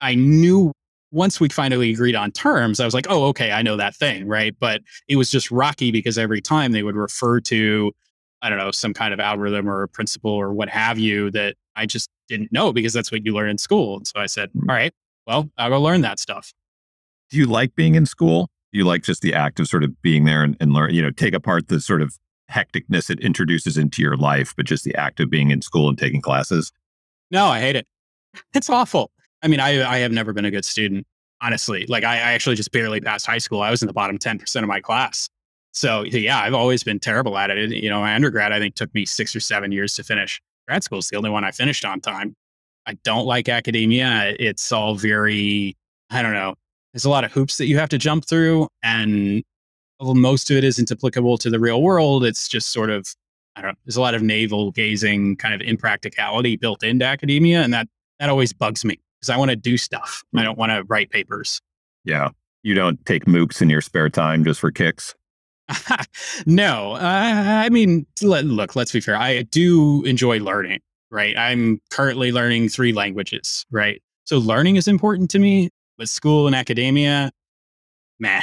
[0.00, 0.72] I knew
[1.12, 4.26] once we finally agreed on terms, I was like, oh, okay, I know that thing.
[4.26, 4.54] Right.
[4.58, 7.92] But it was just rocky because every time they would refer to,
[8.42, 11.56] I don't know, some kind of algorithm or a principle or what have you that
[11.76, 13.96] I just didn't know because that's what you learn in school.
[13.96, 14.68] And so I said, mm.
[14.68, 14.92] all right,
[15.26, 16.52] well, I'll go learn that stuff.
[17.30, 18.48] Do you like being in school?
[18.72, 21.10] You like just the act of sort of being there and, and learn, you know,
[21.10, 22.18] take apart the sort of
[22.50, 25.98] hecticness it introduces into your life, but just the act of being in school and
[25.98, 26.72] taking classes?
[27.30, 27.86] No, I hate it.
[28.54, 29.10] It's awful.
[29.42, 31.06] I mean, I I have never been a good student,
[31.40, 31.86] honestly.
[31.88, 33.62] Like I, I actually just barely passed high school.
[33.62, 35.28] I was in the bottom 10% of my class.
[35.72, 37.70] So yeah, I've always been terrible at it.
[37.70, 40.40] You know, my undergrad, I think took me six or seven years to finish.
[40.66, 42.34] Grad school is the only one I finished on time.
[42.86, 44.34] I don't like academia.
[44.38, 45.76] It's all very,
[46.10, 46.54] I don't know.
[46.92, 48.68] There's a lot of hoops that you have to jump through.
[48.82, 49.42] And
[50.00, 52.24] most of it isn't applicable to the real world.
[52.24, 53.06] It's just sort of
[53.56, 57.62] I don't know, there's a lot of navel gazing kind of impracticality built into academia.
[57.62, 60.22] And that, that always bugs me because I want to do stuff.
[60.36, 61.60] I don't want to write papers.
[62.04, 62.30] Yeah.
[62.62, 65.14] You don't take MOOCs in your spare time just for kicks?
[66.46, 66.92] no.
[66.92, 67.00] Uh,
[67.64, 69.16] I mean, look, let's be fair.
[69.16, 71.36] I do enjoy learning, right?
[71.36, 74.02] I'm currently learning three languages, right?
[74.24, 75.70] So learning is important to me,
[76.00, 77.30] but school and academia,
[78.18, 78.40] meh.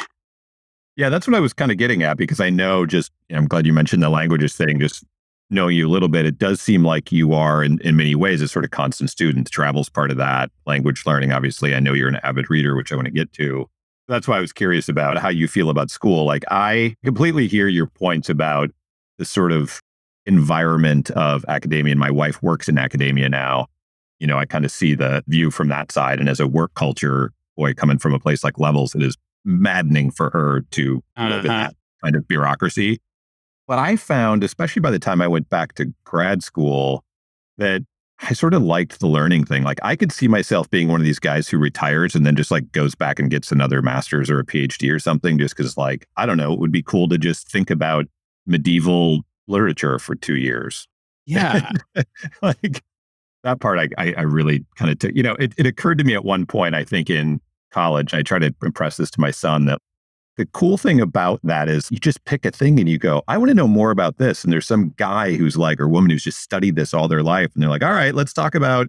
[0.96, 3.66] Yeah, that's what I was kind of getting at because I know just, I'm glad
[3.66, 5.04] you mentioned the languages thing, just
[5.50, 8.44] knowing you a little bit, it does seem like you are in, in many ways
[8.44, 9.50] a sort of constant student.
[9.50, 10.52] Travel's part of that.
[10.68, 13.68] Language learning, obviously, I know you're an avid reader, which I want to get to.
[14.08, 16.26] That's why I was curious about how you feel about school.
[16.26, 18.70] Like, I completely hear your points about
[19.18, 19.82] the sort of
[20.28, 21.92] environment of academia.
[21.92, 23.66] And my wife works in academia now.
[24.20, 26.20] You know, I kind of see the view from that side.
[26.20, 30.12] And as a work culture boy coming from a place like Levels, it is maddening
[30.12, 31.64] for her to live in Uh-huh.
[31.68, 33.00] that kind of bureaucracy.
[33.68, 37.04] But I found, especially by the time I went back to grad school,
[37.58, 37.82] that
[38.22, 39.64] I sort of liked the learning thing.
[39.64, 42.50] Like I could see myself being one of these guys who retires and then just
[42.50, 46.08] like goes back and gets another master's or a PhD or something, just because like,
[46.18, 48.06] I don't know, it would be cool to just think about
[48.46, 50.88] medieval literature for two years.
[51.26, 51.70] Yeah.
[52.42, 52.82] like
[53.44, 56.04] that part I, I, I really kind of took, you know, it, it occurred to
[56.04, 57.40] me at one point, I think in
[57.72, 59.80] college, I try to impress this to my son that
[60.38, 63.38] the cool thing about that is you just pick a thing and you go, I
[63.38, 64.44] want to know more about this.
[64.44, 67.52] And there's some guy who's like, or woman who's just studied this all their life.
[67.54, 68.88] And they're like, all right, let's talk about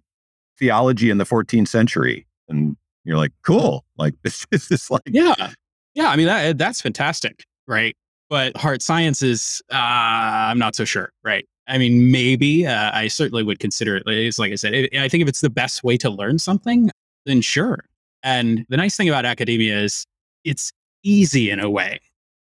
[0.58, 2.26] theology in the 14th century.
[2.48, 3.84] And you're like, cool.
[3.96, 5.52] Like this is like, yeah.
[5.94, 6.10] Yeah.
[6.10, 7.44] I mean, that, that's fantastic.
[7.66, 7.96] Right.
[8.28, 11.12] But hard sciences, uh, I'm not so sure.
[11.24, 11.46] Right.
[11.66, 14.02] I mean, maybe uh, I certainly would consider it.
[14.06, 16.90] It's like I said, it, I think if it's the best way to learn something,
[17.24, 17.84] then sure.
[18.22, 20.06] And the nice thing about academia is
[20.44, 22.00] it's easy in a way,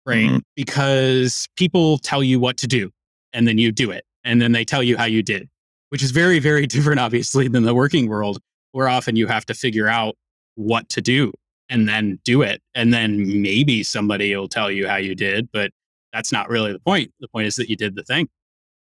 [0.06, 0.30] right?
[0.30, 0.42] Mhm.
[0.56, 2.90] Because people tell you what to do
[3.32, 4.04] and then you do it.
[4.24, 5.48] And then they tell you how you did,
[5.90, 8.38] which is very, very different, obviously, than the working world,
[8.72, 10.16] where often you have to figure out
[10.54, 11.32] what to do
[11.68, 12.62] and then do it.
[12.74, 15.70] And then maybe somebody will tell you how you did, but
[16.12, 17.12] that's not really the point.
[17.20, 18.28] The point is that you did the thing.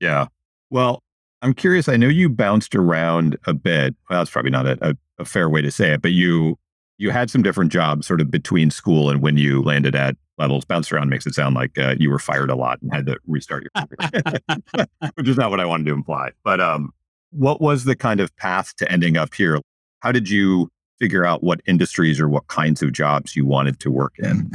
[0.00, 0.26] Yeah.
[0.70, 1.02] Well,
[1.42, 1.88] I'm curious.
[1.88, 3.94] I know you bounced around a bit.
[4.08, 6.58] Well, that's probably not a, a, a fair way to say it, but you
[6.98, 10.64] you had some different jobs sort of between school and when you landed at levels.
[10.66, 13.16] Bounced around makes it sound like uh, you were fired a lot and had to
[13.26, 16.30] restart your career, which is not what I wanted to imply.
[16.44, 16.92] But um,
[17.30, 19.60] what was the kind of path to ending up here?
[20.00, 23.90] How did you figure out what industries or what kinds of jobs you wanted to
[23.90, 24.50] work in?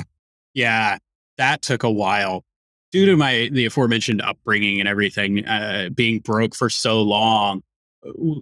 [0.53, 0.99] Yeah,
[1.37, 2.44] that took a while.
[2.95, 7.61] Due to my the aforementioned upbringing and everything, uh, being broke for so long,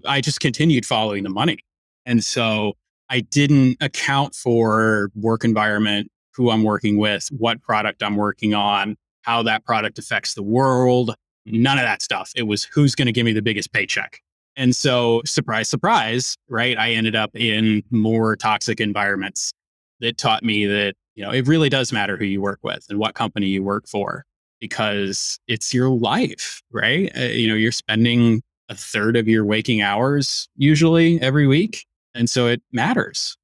[0.05, 1.57] I just continued following the money,
[2.05, 2.73] and so
[3.09, 8.95] I didn't account for work environment, who I'm working with, what product I'm working on,
[9.23, 11.15] how that product affects the world.
[11.47, 12.31] None of that stuff.
[12.35, 14.19] It was who's going to give me the biggest paycheck.
[14.55, 16.77] And so, surprise, surprise, right?
[16.77, 19.51] I ended up in more toxic environments
[19.99, 22.99] that taught me that you know it really does matter who you work with and
[22.99, 24.25] what company you work for
[24.63, 29.81] because it's your life right uh, you know you're spending a third of your waking
[29.81, 33.37] hours usually every week and so it matters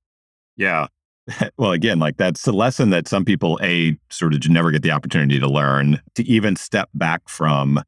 [0.59, 0.87] Yeah.
[1.57, 4.91] well, again, like that's the lesson that some people a sort of never get the
[4.91, 7.81] opportunity to learn to even step back from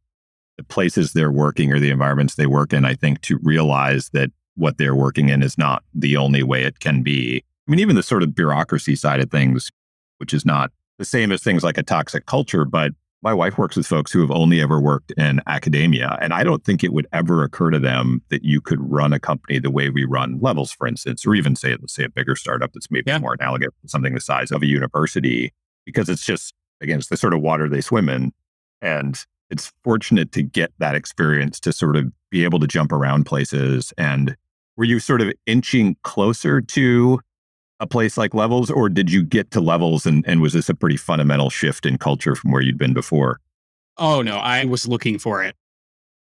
[0.58, 2.86] the places they're working or the environments they work in.
[2.86, 6.80] I think to realize that what they're working in is not the only way it
[6.80, 7.44] can be.
[7.68, 9.70] I mean, even the sort of bureaucracy side of things,
[10.18, 12.92] which is not the same as things like a toxic culture, but
[13.24, 16.18] my wife works with folks who have only ever worked in academia.
[16.22, 19.20] And I don't think it would ever occur to them that you could run a
[19.20, 22.36] company the way we run levels, for instance, or even say, let's say a bigger
[22.36, 23.20] startup that's maybe Yeah.
[23.20, 25.54] more analogous to something the size of a university,
[25.86, 28.32] because it's just, again, it's the sort of water they swim in.
[28.82, 33.26] And it's fortunate to get that experience to sort of be able to jump around
[33.26, 33.94] places.
[33.98, 34.36] And
[34.78, 37.20] were you sort of inching closer to
[37.82, 40.76] a place like levels or did you get to levels and, and was this a
[40.76, 43.42] pretty fundamental shift in culture from where you'd been before?
[43.98, 45.56] Oh no i was looking for it.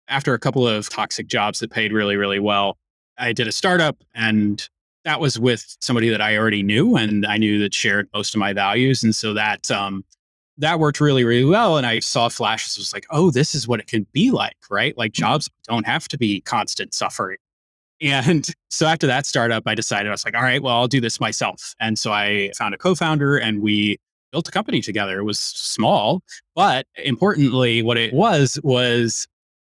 [0.08, 2.78] After a couple of toxic jobs that paid really really well
[3.18, 4.68] i did a startup and
[5.04, 8.38] that was with somebody that i already knew and i knew that shared most of
[8.38, 10.04] my values and so that um
[10.56, 13.80] that worked really really well and i saw flashes was like oh this is what
[13.80, 14.96] it can be like right?
[14.96, 17.38] Like jobs don't have to be constant suffering
[18.00, 21.00] and so after that startup i decided i was like all right well i'll do
[21.00, 21.74] this myself.
[21.80, 23.98] And so i found a co-founder and we
[24.30, 25.20] built a company together.
[25.20, 26.22] It was small
[26.54, 29.26] but importantly what it was was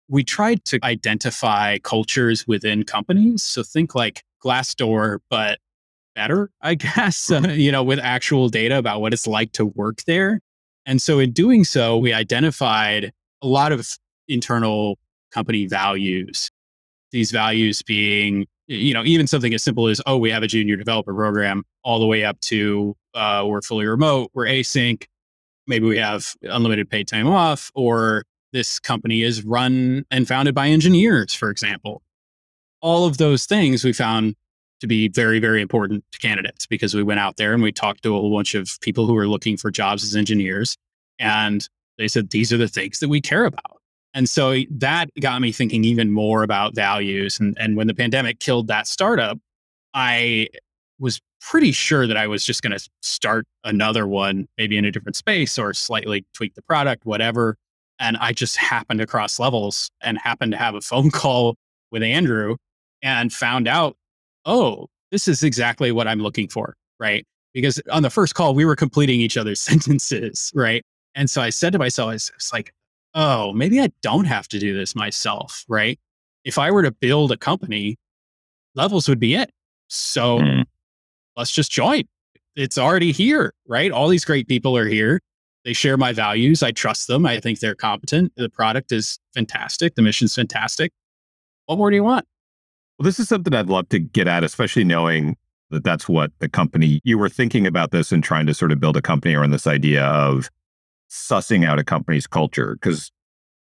[0.09, 3.43] we tried to identify cultures within companies.
[3.43, 5.59] So think like glassdoor but
[6.15, 10.03] better i guess uh, you know with actual data about what it's like to work
[10.07, 10.41] there.
[10.85, 13.89] And so in doing so we identified a lot of
[14.29, 14.99] internal
[15.33, 16.51] company values
[17.13, 20.77] these values being you know even something as simple as oh we have a junior
[20.77, 25.05] developer program all the way up to uh, we're fully remote we're async
[25.67, 30.69] maybe we have unlimited paid time off or this company is run and founded by
[30.69, 32.03] engineers for example.
[32.81, 34.35] All of those things we found
[34.81, 38.03] to be very very important to candidates because we went out there and we talked
[38.03, 40.77] to a whole bunch of people who were looking for jobs as engineers
[41.19, 43.82] and they said these are the things that we care about
[44.15, 47.41] and so that got me thinking even more about values.
[47.41, 49.39] And, and when the pandemic killed that startup,
[49.95, 50.49] I
[50.99, 54.91] was pretty sure that I was just going to start another one, maybe in a
[54.91, 57.57] different space or slightly tweak the product, whatever.
[57.99, 61.57] And I just happened to cross levels and happened to have a phone call
[61.91, 62.57] with Andrew
[63.03, 63.97] and found out,
[64.45, 66.75] oh, this is exactly what I'm looking for.
[67.01, 67.27] Right.
[67.55, 70.53] Because on the first call, we were completing each other's sentences.
[70.55, 70.85] Right.
[71.15, 72.73] And so I said to myself, it's, it's like,
[73.15, 75.65] oh, maybe I don't have to do this myself.
[75.69, 75.99] Right.
[76.45, 77.99] If I were to build a company,
[78.75, 79.51] levels would be it.
[79.89, 80.65] So mm.
[81.37, 82.05] let's just join.
[82.57, 83.55] It's already here.
[83.67, 83.91] Right.
[83.91, 85.21] All these great people are here.
[85.65, 86.63] They share my values.
[86.63, 87.25] I trust them.
[87.25, 88.33] I think they're competent.
[88.37, 89.95] The product is fantastic.
[89.95, 90.93] The mission's fantastic.
[91.67, 92.27] What more do you want?
[92.99, 95.37] Well, this is something I'd love to get at, especially knowing
[95.71, 98.81] that that's what the company you were thinking about this and trying to sort of
[98.81, 100.51] build a company around this idea of
[101.13, 102.75] sussing out a company's culture.
[102.81, 103.13] Because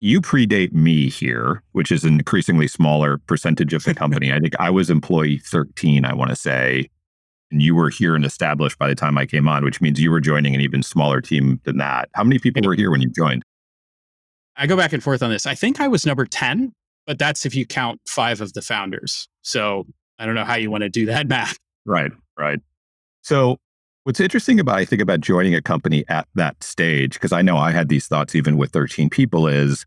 [0.01, 4.33] you predate me here, which is an increasingly smaller percentage of the company.
[4.33, 6.91] I think I was employee 13, I want to say.
[7.51, 10.11] And you were here and established by the time I came on, which means you
[10.11, 12.11] were joining an even smaller team than that.
[12.15, 13.43] How many people were here when you joined?
[14.57, 15.47] I go back and forth on this.
[15.47, 16.73] I think I was number 10
[17.09, 19.29] but that's if you count five of the founders.
[19.41, 19.87] So
[20.19, 21.57] I don't know how you want to do that math.
[21.87, 22.61] Right, right.
[23.23, 23.57] So
[24.09, 27.59] what's interesting about I think about joining a company at that stage, because I know
[27.59, 29.85] I had these thoughts even with 13 people, is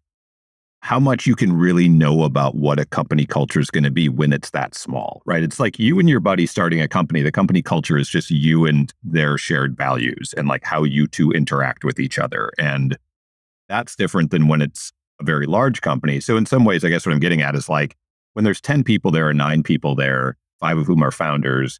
[0.81, 4.10] how much you can really know about what a company culture is going to be
[4.10, 5.41] when it's that small, right?
[5.41, 7.23] It's like you and your buddy starting a company.
[7.23, 11.31] The company culture is just you and their shared values and like how you two
[11.31, 12.51] interact with each other.
[12.60, 12.99] And
[13.69, 16.19] that's different than when it's a very large company.
[16.19, 17.95] So in some ways, I guess what I'm getting at is like
[18.34, 21.79] when there's 10 people there are nine people there, five of whom are founders,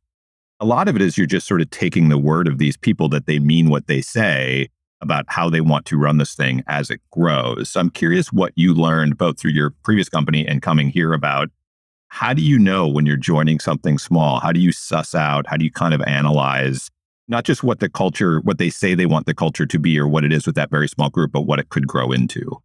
[0.62, 3.10] a lot of it is you're just sort of taking the word of these people
[3.10, 4.69] that they mean what they say
[5.02, 7.71] about how they want to run this thing as it grows.
[7.71, 11.50] So I'm curious what you learned both through your previous company and coming here about
[12.10, 14.39] how do you know when you're joining something small?
[14.39, 15.47] How do you suss out?
[15.47, 16.91] How do you kind of analyze
[17.28, 20.08] not just what the culture, what they say they want the culture to be or
[20.08, 22.62] what it is with that very small group, but what it could grow into?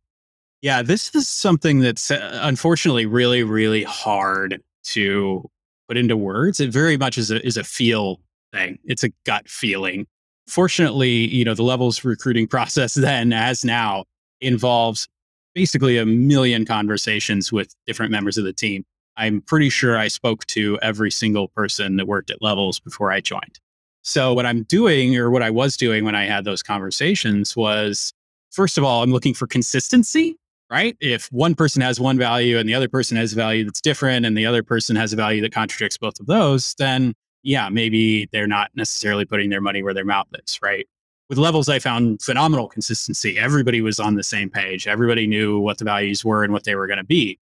[0.61, 5.49] Yeah, this is something that's uh, unfortunately really, really hard to
[5.89, 6.61] put into words.
[6.61, 8.21] It very much is a, is a feel
[8.53, 8.75] thing.
[8.75, 8.91] Mm-hmm.
[8.91, 10.07] It's a gut feeling.
[10.49, 14.05] Fortunately, you know, the levels recruiting process then as now
[14.41, 15.09] involves
[15.55, 18.85] basically a million conversations with different members of the team.
[19.17, 23.21] I'm pretty sure I spoke to every single person that worked at levels before I
[23.21, 23.59] joined.
[24.03, 28.13] So what I'm doing or what I was doing when I had those conversations was
[28.51, 30.37] first of all, I'm looking for consistency
[30.71, 30.97] right?
[31.01, 34.27] If one person has one value and the other person has a value that's different
[34.27, 38.29] and the other person has a value that contradicts both of those, then yeah, maybe
[38.33, 40.87] they're not necessarily putting their money where their mouth is, right?
[41.29, 43.39] With levels, I found phenomenal consistency.
[43.39, 44.87] Everybody was on the same page.
[44.87, 47.39] Everybody knew what the values were and what they were going to be,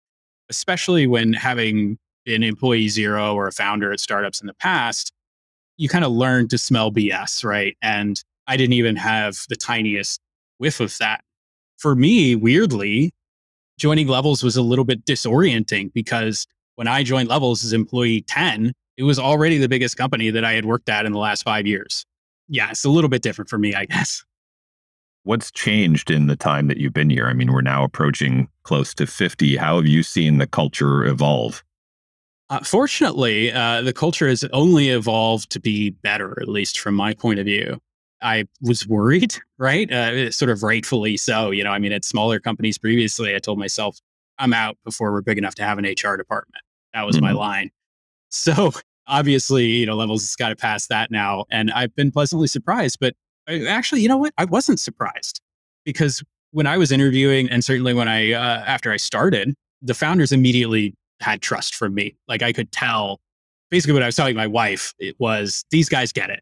[0.49, 5.11] especially when having been employee zero or a founder at startups in the past,
[5.77, 7.77] you kind of learn to smell BS, right?
[7.81, 10.19] And I didn't even have the tiniest
[10.57, 11.23] whiff of that
[11.83, 13.11] for me, weirdly,
[13.77, 18.71] joining Levels was a little bit disorienting because when I joined Levels as employee 10,
[18.95, 21.67] it was already the biggest company that I had worked at in the last five
[21.67, 22.05] years.
[22.47, 24.23] Yeah, it's a little bit different for me, I guess.
[25.23, 27.27] What's changed in the time that you've been here?
[27.27, 29.57] I mean, we're now approaching close to 50.
[29.57, 31.65] How have you seen the culture evolve?
[32.49, 37.13] Uh, fortunately, uh, the culture has only evolved to be better, at least from my
[37.13, 37.81] point of view.
[38.23, 39.91] I was worried, right?
[39.91, 41.51] Uh, sort of rightfully so.
[41.51, 43.99] You know, I mean, at smaller companies previously, I told myself,
[44.39, 46.63] I'm out before we're big enough to have an HR department.
[46.93, 47.25] That was mm-hmm.
[47.25, 47.69] my line.
[48.35, 48.71] So
[49.05, 51.45] obviously, you know, levels has got to pass that now.
[51.51, 52.97] And I've been pleasantly surprised.
[52.99, 53.13] But
[53.47, 54.33] I, actually, you know what?
[54.39, 55.39] I wasn't surprised
[55.85, 60.31] because when I was interviewing, and certainly when I, uh, after I started, the founders
[60.31, 62.15] immediately had trust from me.
[62.27, 63.19] Like I could tell
[63.69, 66.41] basically what I was telling my wife, it was these guys get it.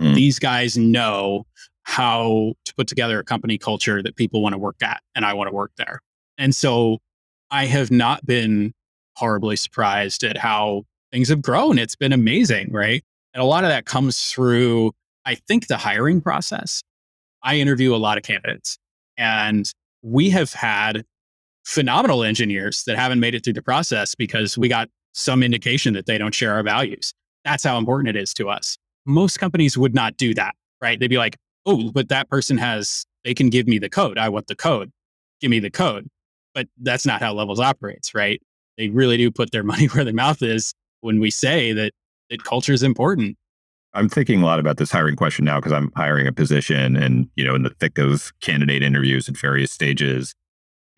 [0.00, 0.14] Mm.
[0.14, 1.44] These guys know
[1.82, 5.34] how to put together a company culture that people want to work at, and I
[5.34, 6.00] want to work there.
[6.36, 6.98] And so
[7.50, 8.74] I have not been
[9.16, 11.78] horribly surprised at how things have grown.
[11.78, 13.02] It's been amazing, right?
[13.34, 14.92] And a lot of that comes through,
[15.24, 16.82] I think, the hiring process.
[17.42, 18.78] I interview a lot of candidates,
[19.16, 19.72] and
[20.02, 21.04] we have had
[21.64, 26.06] phenomenal engineers that haven't made it through the process because we got some indication that
[26.06, 27.12] they don't share our values.
[27.44, 28.78] That's how important it is to us
[29.08, 31.00] most companies would not do that, right?
[31.00, 31.36] They'd be like,
[31.66, 34.18] oh, but that person has, they can give me the code.
[34.18, 34.92] I want the code.
[35.40, 36.06] Give me the code.
[36.54, 38.40] But that's not how Levels operates, right?
[38.76, 41.92] They really do put their money where their mouth is when we say that,
[42.30, 43.36] that culture is important.
[43.94, 47.28] I'm thinking a lot about this hiring question now because I'm hiring a position and,
[47.36, 50.34] you know, in the thick of candidate interviews at various stages.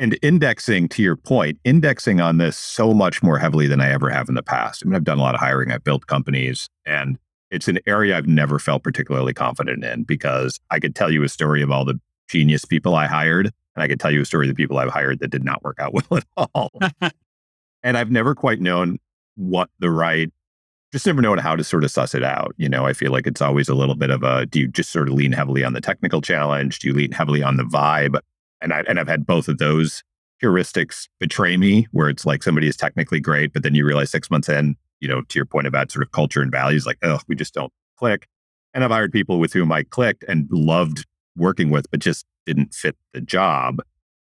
[0.01, 4.11] And indexing, to your point, indexing on this so much more heavily than I ever
[4.11, 4.83] have in the past.
[4.83, 7.19] I mean, I've done a lot of hiring, I've built companies, and
[7.51, 11.29] it's an area I've never felt particularly confident in because I could tell you a
[11.29, 14.47] story of all the genius people I hired, and I could tell you a story
[14.47, 16.71] of the people I've hired that did not work out well at all.
[17.83, 18.99] and I've never quite known
[19.37, 20.31] what the right,
[20.93, 22.55] just never known how to sort of suss it out.
[22.57, 24.91] You know, I feel like it's always a little bit of a do you just
[24.91, 26.79] sort of lean heavily on the technical challenge?
[26.79, 28.19] Do you lean heavily on the vibe?
[28.61, 30.05] And I and I've had both of those
[30.43, 34.31] heuristics betray me, where it's like somebody is technically great, but then you realize six
[34.31, 37.21] months in, you know, to your point about sort of culture and values, like, oh,
[37.27, 38.29] we just don't click.
[38.73, 42.75] And I've hired people with whom I clicked and loved working with, but just didn't
[42.75, 43.83] fit the job.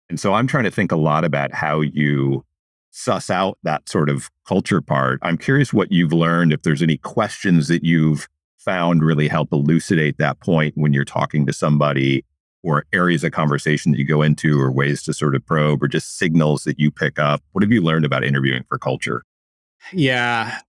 [0.09, 2.43] And so I'm trying to think a lot about how you
[2.91, 5.19] suss out that sort of culture part.
[5.23, 10.17] I'm curious what you've learned, if there's any questions that you've found really help elucidate
[10.17, 12.23] that point when you're talking to somebody
[12.63, 15.87] or areas of conversation that you go into or ways to sort of probe or
[15.87, 17.41] just signals that you pick up?
[17.51, 19.23] What have you learned about interviewing for culture?
[19.91, 20.59] Yeah,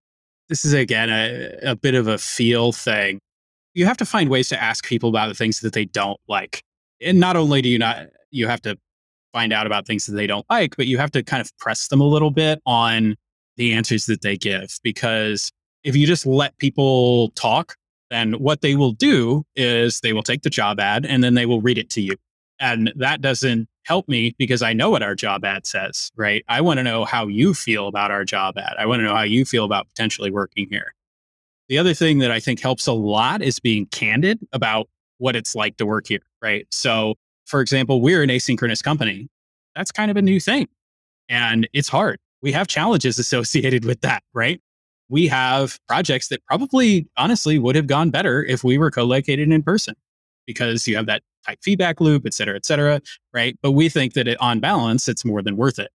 [0.49, 3.21] this is again a, a bit of a feel thing.
[3.75, 6.63] You have to find ways to ask people about the things that they don't like.
[7.01, 8.79] And not only do you not, you have to
[9.33, 11.89] find out about things that they don't like, but you have to kind of press
[11.89, 13.17] them a little bit on
[13.57, 14.79] the answers that they give.
[14.83, 15.51] Because
[15.83, 17.75] if you just let people talk,
[18.11, 21.47] then what they will do is they will take the job ad and then they
[21.47, 22.17] will read it to you.
[22.61, 26.45] And that doesn't help me because I know what our job ad says, right?
[26.49, 28.75] I want to know how you feel about our job ad.
[28.79, 30.95] I want to know how you feel about potentially working here.
[31.69, 35.55] The other thing that I think helps a lot is being candid about what it's
[35.55, 36.67] like to work here, right?
[36.71, 37.15] So,
[37.47, 39.29] for example, we're an asynchronous company.
[39.75, 40.69] That's kind of a new thing
[41.29, 42.19] and it's hard.
[42.43, 44.61] We have challenges associated with that, right?
[45.09, 49.63] we have projects that probably honestly would have gone better if we were co-located in
[49.63, 49.95] person
[50.47, 53.01] because you have that type feedback loop, et cetera, et cetera,
[53.33, 53.57] right?
[53.63, 55.91] But we think that it, on balance, it's more than worth it.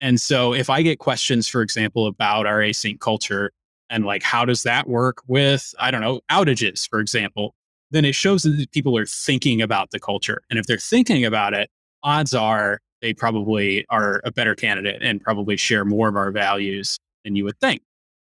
[0.00, 3.52] And so if I get questions, for example, about our async culture
[3.88, 7.54] and like how does that work with, I don't know, outages, for example,
[7.90, 10.42] then it shows that people are thinking about the culture.
[10.50, 11.70] And if they're thinking about it,
[12.02, 16.98] odds are they probably are a better candidate and probably share more of our values
[17.24, 17.82] than you would think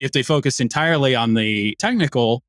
[0.02, 2.42] if they focus entirely on the technical,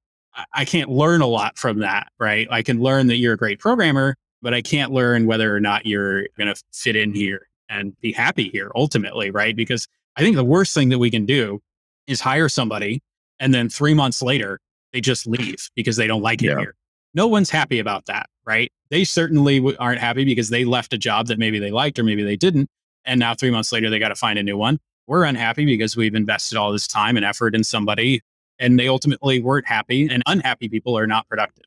[0.55, 2.47] I can't learn a lot from that, right?
[2.51, 5.87] I can learn that you're a great programmer, but I can't learn whether or not
[5.87, 9.55] you're going to fit in here and be happy here ultimately, right?
[9.55, 11.61] Because I think the worst thing that we can do
[12.07, 13.03] is hire somebody
[13.41, 14.61] and then three months later,
[14.93, 16.59] they just leave because they don't like it yeah.
[16.59, 16.75] here.
[17.15, 18.71] No one's happy about that, right?
[18.91, 22.23] They certainly aren't happy because they left a job that maybe they liked or maybe
[22.23, 22.69] they didn't.
[23.05, 25.97] And now three months later, they got to find a new one we're unhappy because
[25.97, 28.23] we've invested all this time and effort in somebody
[28.63, 31.65] and they ultimately weren't happy and unhappy people are not productive.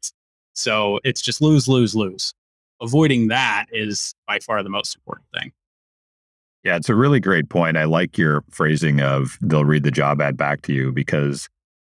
[0.53, 2.33] So it's just lose, lose, lose.
[2.81, 5.51] Avoiding that is by far the most important thing.
[6.63, 7.77] Yeah, it's a really great point.
[7.77, 11.47] I like your phrasing of they'll read the job ad back to you because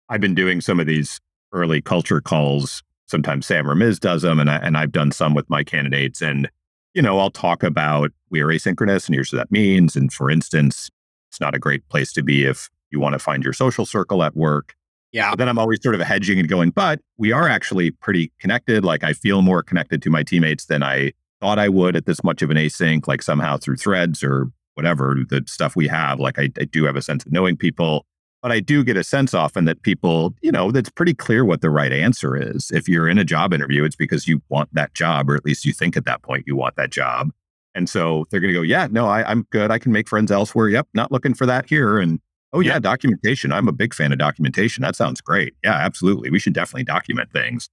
[0.09, 1.19] I've been doing some of these
[1.51, 2.83] early culture calls.
[3.07, 6.21] Sometimes Sam or Miz does them, and, I, and I've done some with my candidates.
[6.21, 6.49] And,
[6.93, 9.95] you know, I'll talk about we are asynchronous and here's what that means.
[9.95, 10.89] And for instance,
[11.29, 14.23] it's not a great place to be if you want to find your social circle
[14.23, 14.75] at work.
[15.11, 15.31] Yeah.
[15.31, 18.83] But then I'm always sort of hedging and going, but we are actually pretty connected.
[18.83, 22.23] Like I feel more connected to my teammates than I thought I would at this
[22.23, 26.19] much of an async, like somehow through threads or whatever the stuff we have.
[26.19, 28.05] Like I, I do have a sense of knowing people,
[28.41, 31.61] but I do get a sense often that people, you know, that's pretty clear what
[31.61, 32.69] the right answer is.
[32.71, 35.65] If you're in a job interview, it's because you want that job, or at least
[35.65, 37.31] you think at that point you want that job.
[37.73, 39.71] And so they're going to go, yeah, no, I, I'm good.
[39.71, 40.69] I can make friends elsewhere.
[40.69, 41.99] Yep, not looking for that here.
[41.99, 42.19] And
[42.53, 43.51] oh, yeah, documentation.
[43.51, 44.81] I'm a big fan of documentation.
[44.81, 45.53] That sounds great.
[45.63, 46.29] Yeah, absolutely.
[46.29, 47.69] We should definitely document things.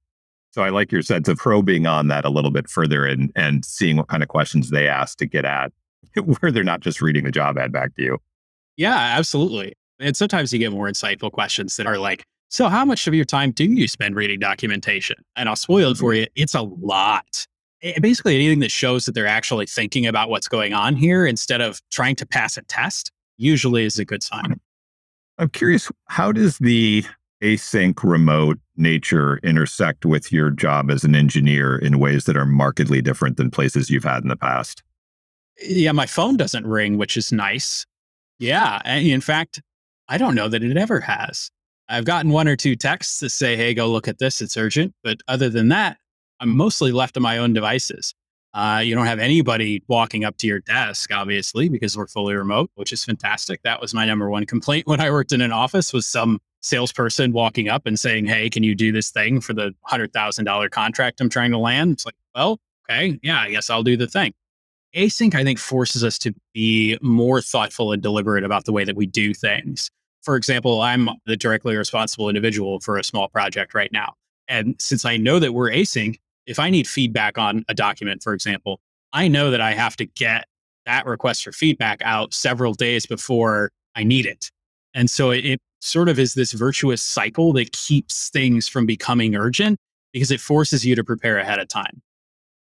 [0.53, 3.65] So I like your sense of probing on that a little bit further and and
[3.65, 5.73] seeing what kind of questions they ask to get at
[6.25, 8.19] where they're not just reading the job ad back to you.
[8.77, 9.75] Yeah, absolutely.
[10.01, 13.25] And sometimes you get more insightful questions that are like, so how much of your
[13.25, 15.17] time do you spend reading documentation?
[15.35, 16.21] And I'll spoil it for mm-hmm.
[16.21, 16.27] you.
[16.37, 17.47] It's a lot.
[17.83, 21.61] Eh, basically anything that shows that they're actually thinking about what's going on here instead
[21.61, 24.61] of trying to pass a test usually is a good sign.
[25.39, 27.05] I'm curious, how does the
[27.43, 33.03] async remote nature intersect with your job as an engineer in ways that are markedly
[33.03, 34.83] different than places you've had in the past?
[35.63, 37.85] Yeah, my phone doesn't ring, which is nice.
[38.39, 38.81] Yeah.
[38.89, 39.61] In fact,
[40.09, 41.51] I don't know that it ever has.
[41.89, 44.95] I've gotten one or two texts that say, hey, go look at this, it's urgent.
[45.03, 45.99] But other than that,
[46.41, 48.15] I'm mostly left to my own devices.
[48.55, 52.71] Uh, you don't have anybody walking up to your desk, obviously, because we're fully remote,
[52.77, 53.61] which is fantastic.
[53.65, 57.33] That was my number one complaint when I worked in an office was some salesperson
[57.33, 60.69] walking up and saying, "Hey, can you do this thing for the hundred thousand dollar
[60.69, 64.07] contract I'm trying to land?" It's like, well, okay, yeah, I guess I'll do the
[64.07, 64.33] thing.
[64.97, 68.97] Async, I think, forces us to be more thoughtful and deliberate about the way that
[68.97, 69.91] we do things.
[70.23, 74.15] for example, I'm the directly responsible individual for a small project right now.
[74.49, 76.17] And since I know that we're async,
[76.47, 78.81] if I need feedback on a document, for example,
[79.13, 80.47] I know that I have to get
[80.87, 84.51] that request for feedback out several days before I need it.
[84.93, 89.37] And so it, it sort of is this virtuous cycle that keeps things from becoming
[89.37, 89.79] urgent
[90.13, 92.03] because it forces you to prepare ahead of time.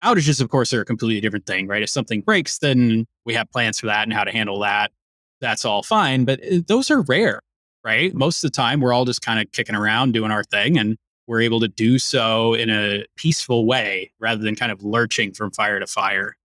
[0.03, 1.81] Outages, of course, are a completely different thing, right?
[1.81, 4.91] If something breaks, then we have plans for that and how to handle that.
[5.39, 6.25] That's all fine.
[6.25, 7.39] But uh, those are rare,
[7.83, 8.13] right?
[8.13, 10.97] Most of the time, we're all just kind of kicking around doing our thing and
[11.27, 15.51] we're able to do so in a peaceful way rather than kind of lurching from
[15.51, 16.35] fire to fire.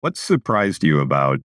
[0.00, 1.40] What surprised you about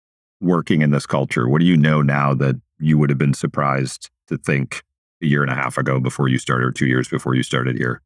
[0.41, 1.49] working in this culture?
[1.49, 4.83] What do you know now that you would have been surprised to think
[5.23, 7.77] a year and a half ago before you started, or two years before you started
[7.77, 8.01] here?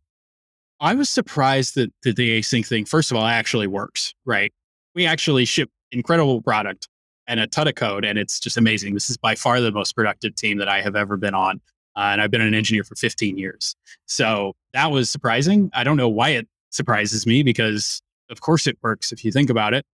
[0.81, 4.53] I was surprised that, that the async thing, first of all, actually works, right?
[4.95, 6.89] We actually ship incredible product
[7.27, 8.95] and a ton of code, and it's just amazing.
[8.95, 11.61] This is by far the most productive team that I have ever been on.
[11.99, 13.75] Uh, and I've been an engineer for 15 years.
[14.07, 15.69] So that was surprising.
[15.75, 19.51] I don't know why it surprises me because, of course, it works if you think
[19.51, 19.85] about it.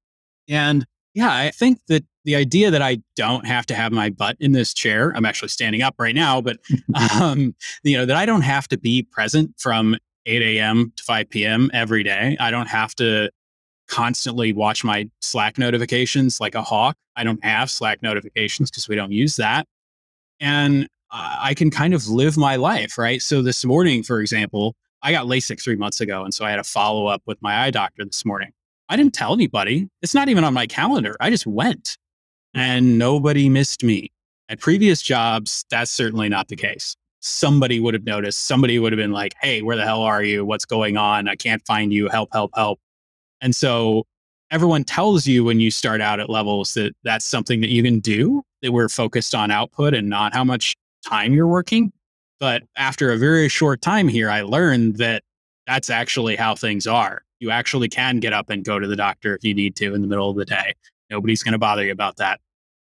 [0.47, 0.85] And
[1.15, 4.53] yeah, I think that the idea that I don't have to have my butt in
[4.53, 6.59] this chair, I'm actually standing up right now, but,
[7.21, 9.97] um, you know, that I don't have to be present from
[10.27, 10.93] 8 a.m.
[10.97, 11.71] to 5 p.m.
[11.73, 12.37] every day.
[12.39, 13.31] I don't have to
[13.89, 16.97] constantly watch my Slack notifications like a hawk.
[17.17, 19.67] I don't have Slack notifications because we don't use that.
[20.41, 23.23] And I can kind of live my life, right?
[23.23, 26.25] So this morning, for example, I got LASIK three months ago.
[26.25, 28.51] And so I had a follow up with my eye doctor this morning.
[28.89, 29.89] I didn't tell anybody.
[30.03, 31.17] It's not even on my calendar.
[31.21, 31.97] I just went
[32.53, 34.11] and nobody missed me.
[34.49, 36.97] At previous jobs, that's certainly not the case.
[37.21, 38.47] Somebody would have noticed.
[38.47, 40.45] Somebody would have been like, hey, where the hell are you?
[40.45, 41.29] What's going on?
[41.29, 42.09] I can't find you.
[42.09, 42.81] Help, help, help.
[43.41, 44.05] And so
[44.51, 48.01] everyone tells you when you start out at levels that that's something that you can
[48.01, 50.75] do, that we're focused on output and not how much
[51.05, 51.93] time you're working.
[52.41, 55.23] But after a very short time here, I learned that
[55.67, 57.23] that's actually how things are.
[57.41, 60.03] You actually can get up and go to the doctor if you need to in
[60.03, 60.75] the middle of the day.
[61.11, 62.41] Nobody's going to bother you about that.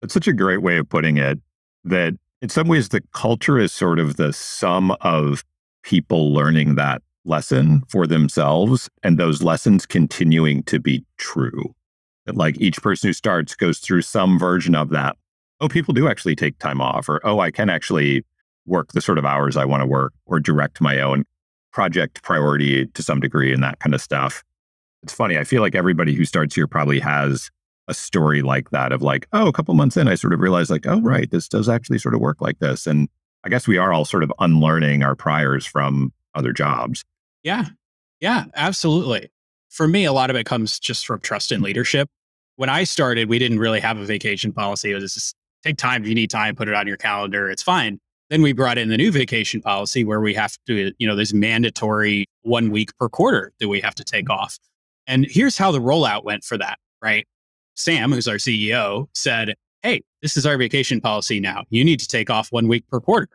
[0.01, 1.39] That's such a great way of putting it
[1.83, 5.43] that in some ways the culture is sort of the sum of
[5.83, 11.73] people learning that lesson for themselves and those lessons continuing to be true.
[12.25, 15.17] That like each person who starts goes through some version of that
[15.61, 18.25] oh, people do actually take time off, or oh, I can actually
[18.65, 21.25] work the sort of hours I want to work, or direct my own
[21.71, 24.43] project priority to some degree and that kind of stuff.
[25.03, 25.37] It's funny.
[25.37, 27.49] I feel like everybody who starts here probably has
[27.87, 30.69] a story like that of like, oh, a couple months in, I sort of realized
[30.69, 32.85] like, oh, right, this does actually sort of work like this.
[32.85, 33.09] And
[33.43, 37.03] I guess we are all sort of unlearning our priors from other jobs.
[37.43, 37.65] Yeah.
[38.19, 39.31] Yeah, absolutely.
[39.69, 41.65] For me, a lot of it comes just from trust in mm-hmm.
[41.65, 42.09] leadership.
[42.57, 44.91] When I started, we didn't really have a vacation policy.
[44.91, 47.49] It was just take time if you need time, put it on your calendar.
[47.49, 47.99] It's fine.
[48.29, 51.33] Then we brought in the new vacation policy where we have to, you know, there's
[51.33, 54.39] mandatory one week per quarter that we have to take mm-hmm.
[54.39, 54.59] off.
[55.07, 57.25] And here's how the rollout went for that, right?
[57.75, 61.63] Sam, who's our CEO, said, Hey, this is our vacation policy now.
[61.69, 63.29] You need to take off one week per quarter.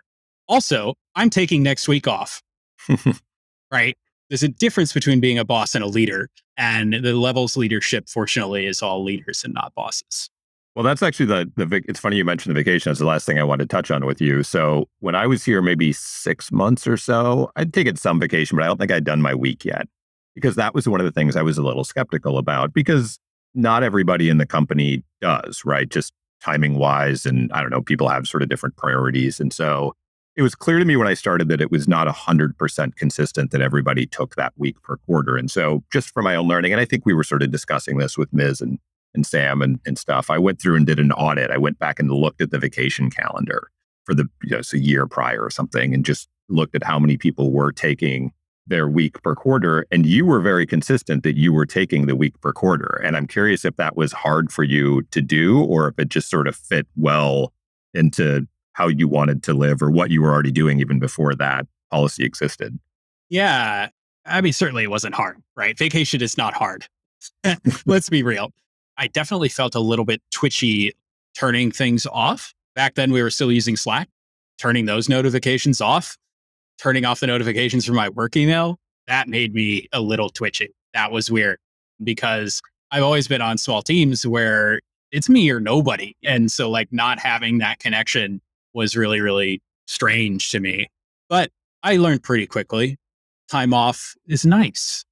[0.46, 2.42] Also, I'm taking next week off,
[3.72, 3.96] right?
[4.28, 6.28] There's a difference between being a boss and a leader.
[6.56, 10.28] And the levels leadership, fortunately, is all leaders and not bosses.
[10.74, 11.82] Well, that's actually the the.
[11.88, 12.90] It's funny you mentioned the vacation.
[12.90, 14.42] That's the last thing I wanted to touch on with you.
[14.42, 18.64] So when I was here, maybe six months or so, I'd taken some vacation, but
[18.64, 19.86] I don't think I'd done my week yet
[20.34, 23.20] because that was one of the things I was a little skeptical about because
[23.54, 25.88] not everybody in the company does, right?
[25.88, 26.12] Just
[26.42, 29.94] timing wise, and I don't know, people have sort of different priorities, and so
[30.36, 33.60] it was clear to me when I started that it was not 100% consistent that
[33.60, 35.36] everybody took that week per quarter.
[35.36, 37.98] And so, just for my own learning, and I think we were sort of discussing
[37.98, 38.80] this with Miz and
[39.14, 41.50] and Sam and, and stuff, I went through and did an audit.
[41.50, 43.70] I went back and looked at the vacation calendar
[44.04, 47.16] for the you know, a year prior or something and just looked at how many
[47.16, 48.32] people were taking
[48.66, 49.86] their week per quarter.
[49.90, 53.00] And you were very consistent that you were taking the week per quarter.
[53.04, 56.30] And I'm curious if that was hard for you to do or if it just
[56.30, 57.52] sort of fit well
[57.92, 61.66] into how you wanted to live or what you were already doing even before that
[61.90, 62.78] policy existed.
[63.28, 63.88] Yeah.
[64.26, 65.78] I mean, certainly it wasn't hard, right?
[65.78, 66.86] Vacation is not hard.
[67.86, 68.52] Let's be real.
[68.96, 70.92] I definitely felt a little bit twitchy
[71.36, 72.54] turning things off.
[72.74, 74.08] Back then, we were still using Slack,
[74.58, 76.16] turning those notifications off,
[76.78, 78.78] turning off the notifications from my work email.
[79.06, 80.74] That made me a little twitchy.
[80.92, 81.58] That was weird
[82.02, 84.80] because I've always been on small teams where
[85.12, 86.16] it's me or nobody.
[86.24, 88.40] And so, like, not having that connection
[88.72, 90.88] was really, really strange to me.
[91.28, 91.50] But
[91.82, 92.96] I learned pretty quickly
[93.48, 95.04] time off is nice.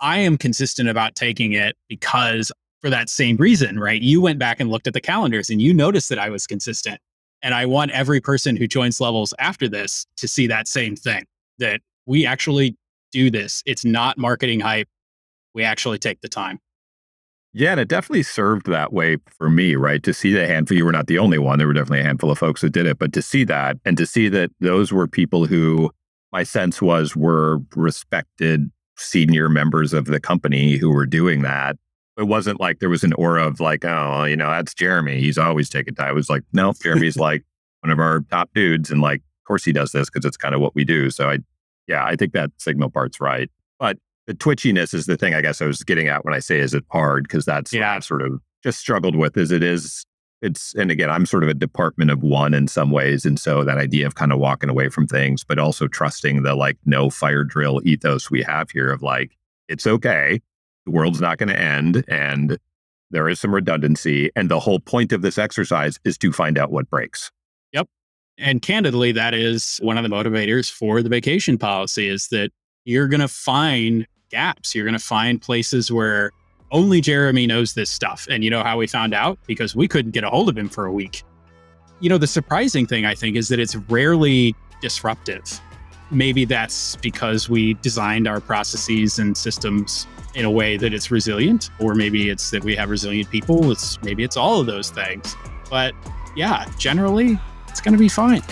[0.00, 2.50] I am consistent about taking it because
[2.80, 4.00] for that same reason, right?
[4.00, 7.00] You went back and looked at the calendars and you noticed that I was consistent.
[7.42, 11.24] And I want every person who joins levels after this to see that same thing
[11.58, 12.76] that we actually
[13.12, 13.62] do this.
[13.66, 14.88] It's not marketing hype.
[15.54, 16.58] We actually take the time.
[17.52, 20.02] Yeah, and it definitely served that way for me, right?
[20.04, 21.58] To see the handful, you were not the only one.
[21.58, 23.96] There were definitely a handful of folks that did it, but to see that and
[23.96, 25.90] to see that those were people who
[26.32, 31.76] my sense was were respected senior members of the company who were doing that.
[32.20, 35.20] It wasn't like there was an aura of like, oh, you know, that's Jeremy.
[35.20, 36.10] He's always taking time.
[36.10, 37.44] It was like, no, Jeremy's like
[37.80, 38.90] one of our top dudes.
[38.90, 41.10] And like, of course he does this because it's kind of what we do.
[41.10, 41.38] So I,
[41.88, 43.50] yeah, I think that signal part's right.
[43.78, 46.60] But the twitchiness is the thing I guess I was getting at when I say
[46.60, 47.94] is it hard because that's yeah.
[47.94, 50.04] I've sort of just struggled with is it is
[50.42, 53.64] it's and again I'm sort of a department of one in some ways and so
[53.64, 57.10] that idea of kind of walking away from things but also trusting the like no
[57.10, 59.36] fire drill ethos we have here of like
[59.68, 60.40] it's okay
[60.90, 62.58] the world's not going to end and
[63.12, 66.70] there is some redundancy and the whole point of this exercise is to find out
[66.70, 67.30] what breaks
[67.72, 67.86] yep
[68.38, 72.50] and candidly that is one of the motivators for the vacation policy is that
[72.84, 74.74] you're going to find gaps.
[74.74, 76.30] You're going to find places where
[76.72, 78.26] only Jeremy knows this stuff.
[78.30, 79.38] And you know how we found out?
[79.46, 81.22] Because we couldn't get a hold of him for a week.
[82.00, 85.60] You know, the surprising thing, I think, is that it's rarely disruptive.
[86.10, 91.70] Maybe that's because we designed our processes and systems in a way that it's resilient,
[91.78, 93.70] or maybe it's that we have resilient people.
[93.70, 95.36] It's maybe it's all of those things.
[95.68, 95.94] But
[96.36, 97.38] yeah, generally,
[97.68, 98.42] it's going to be fine.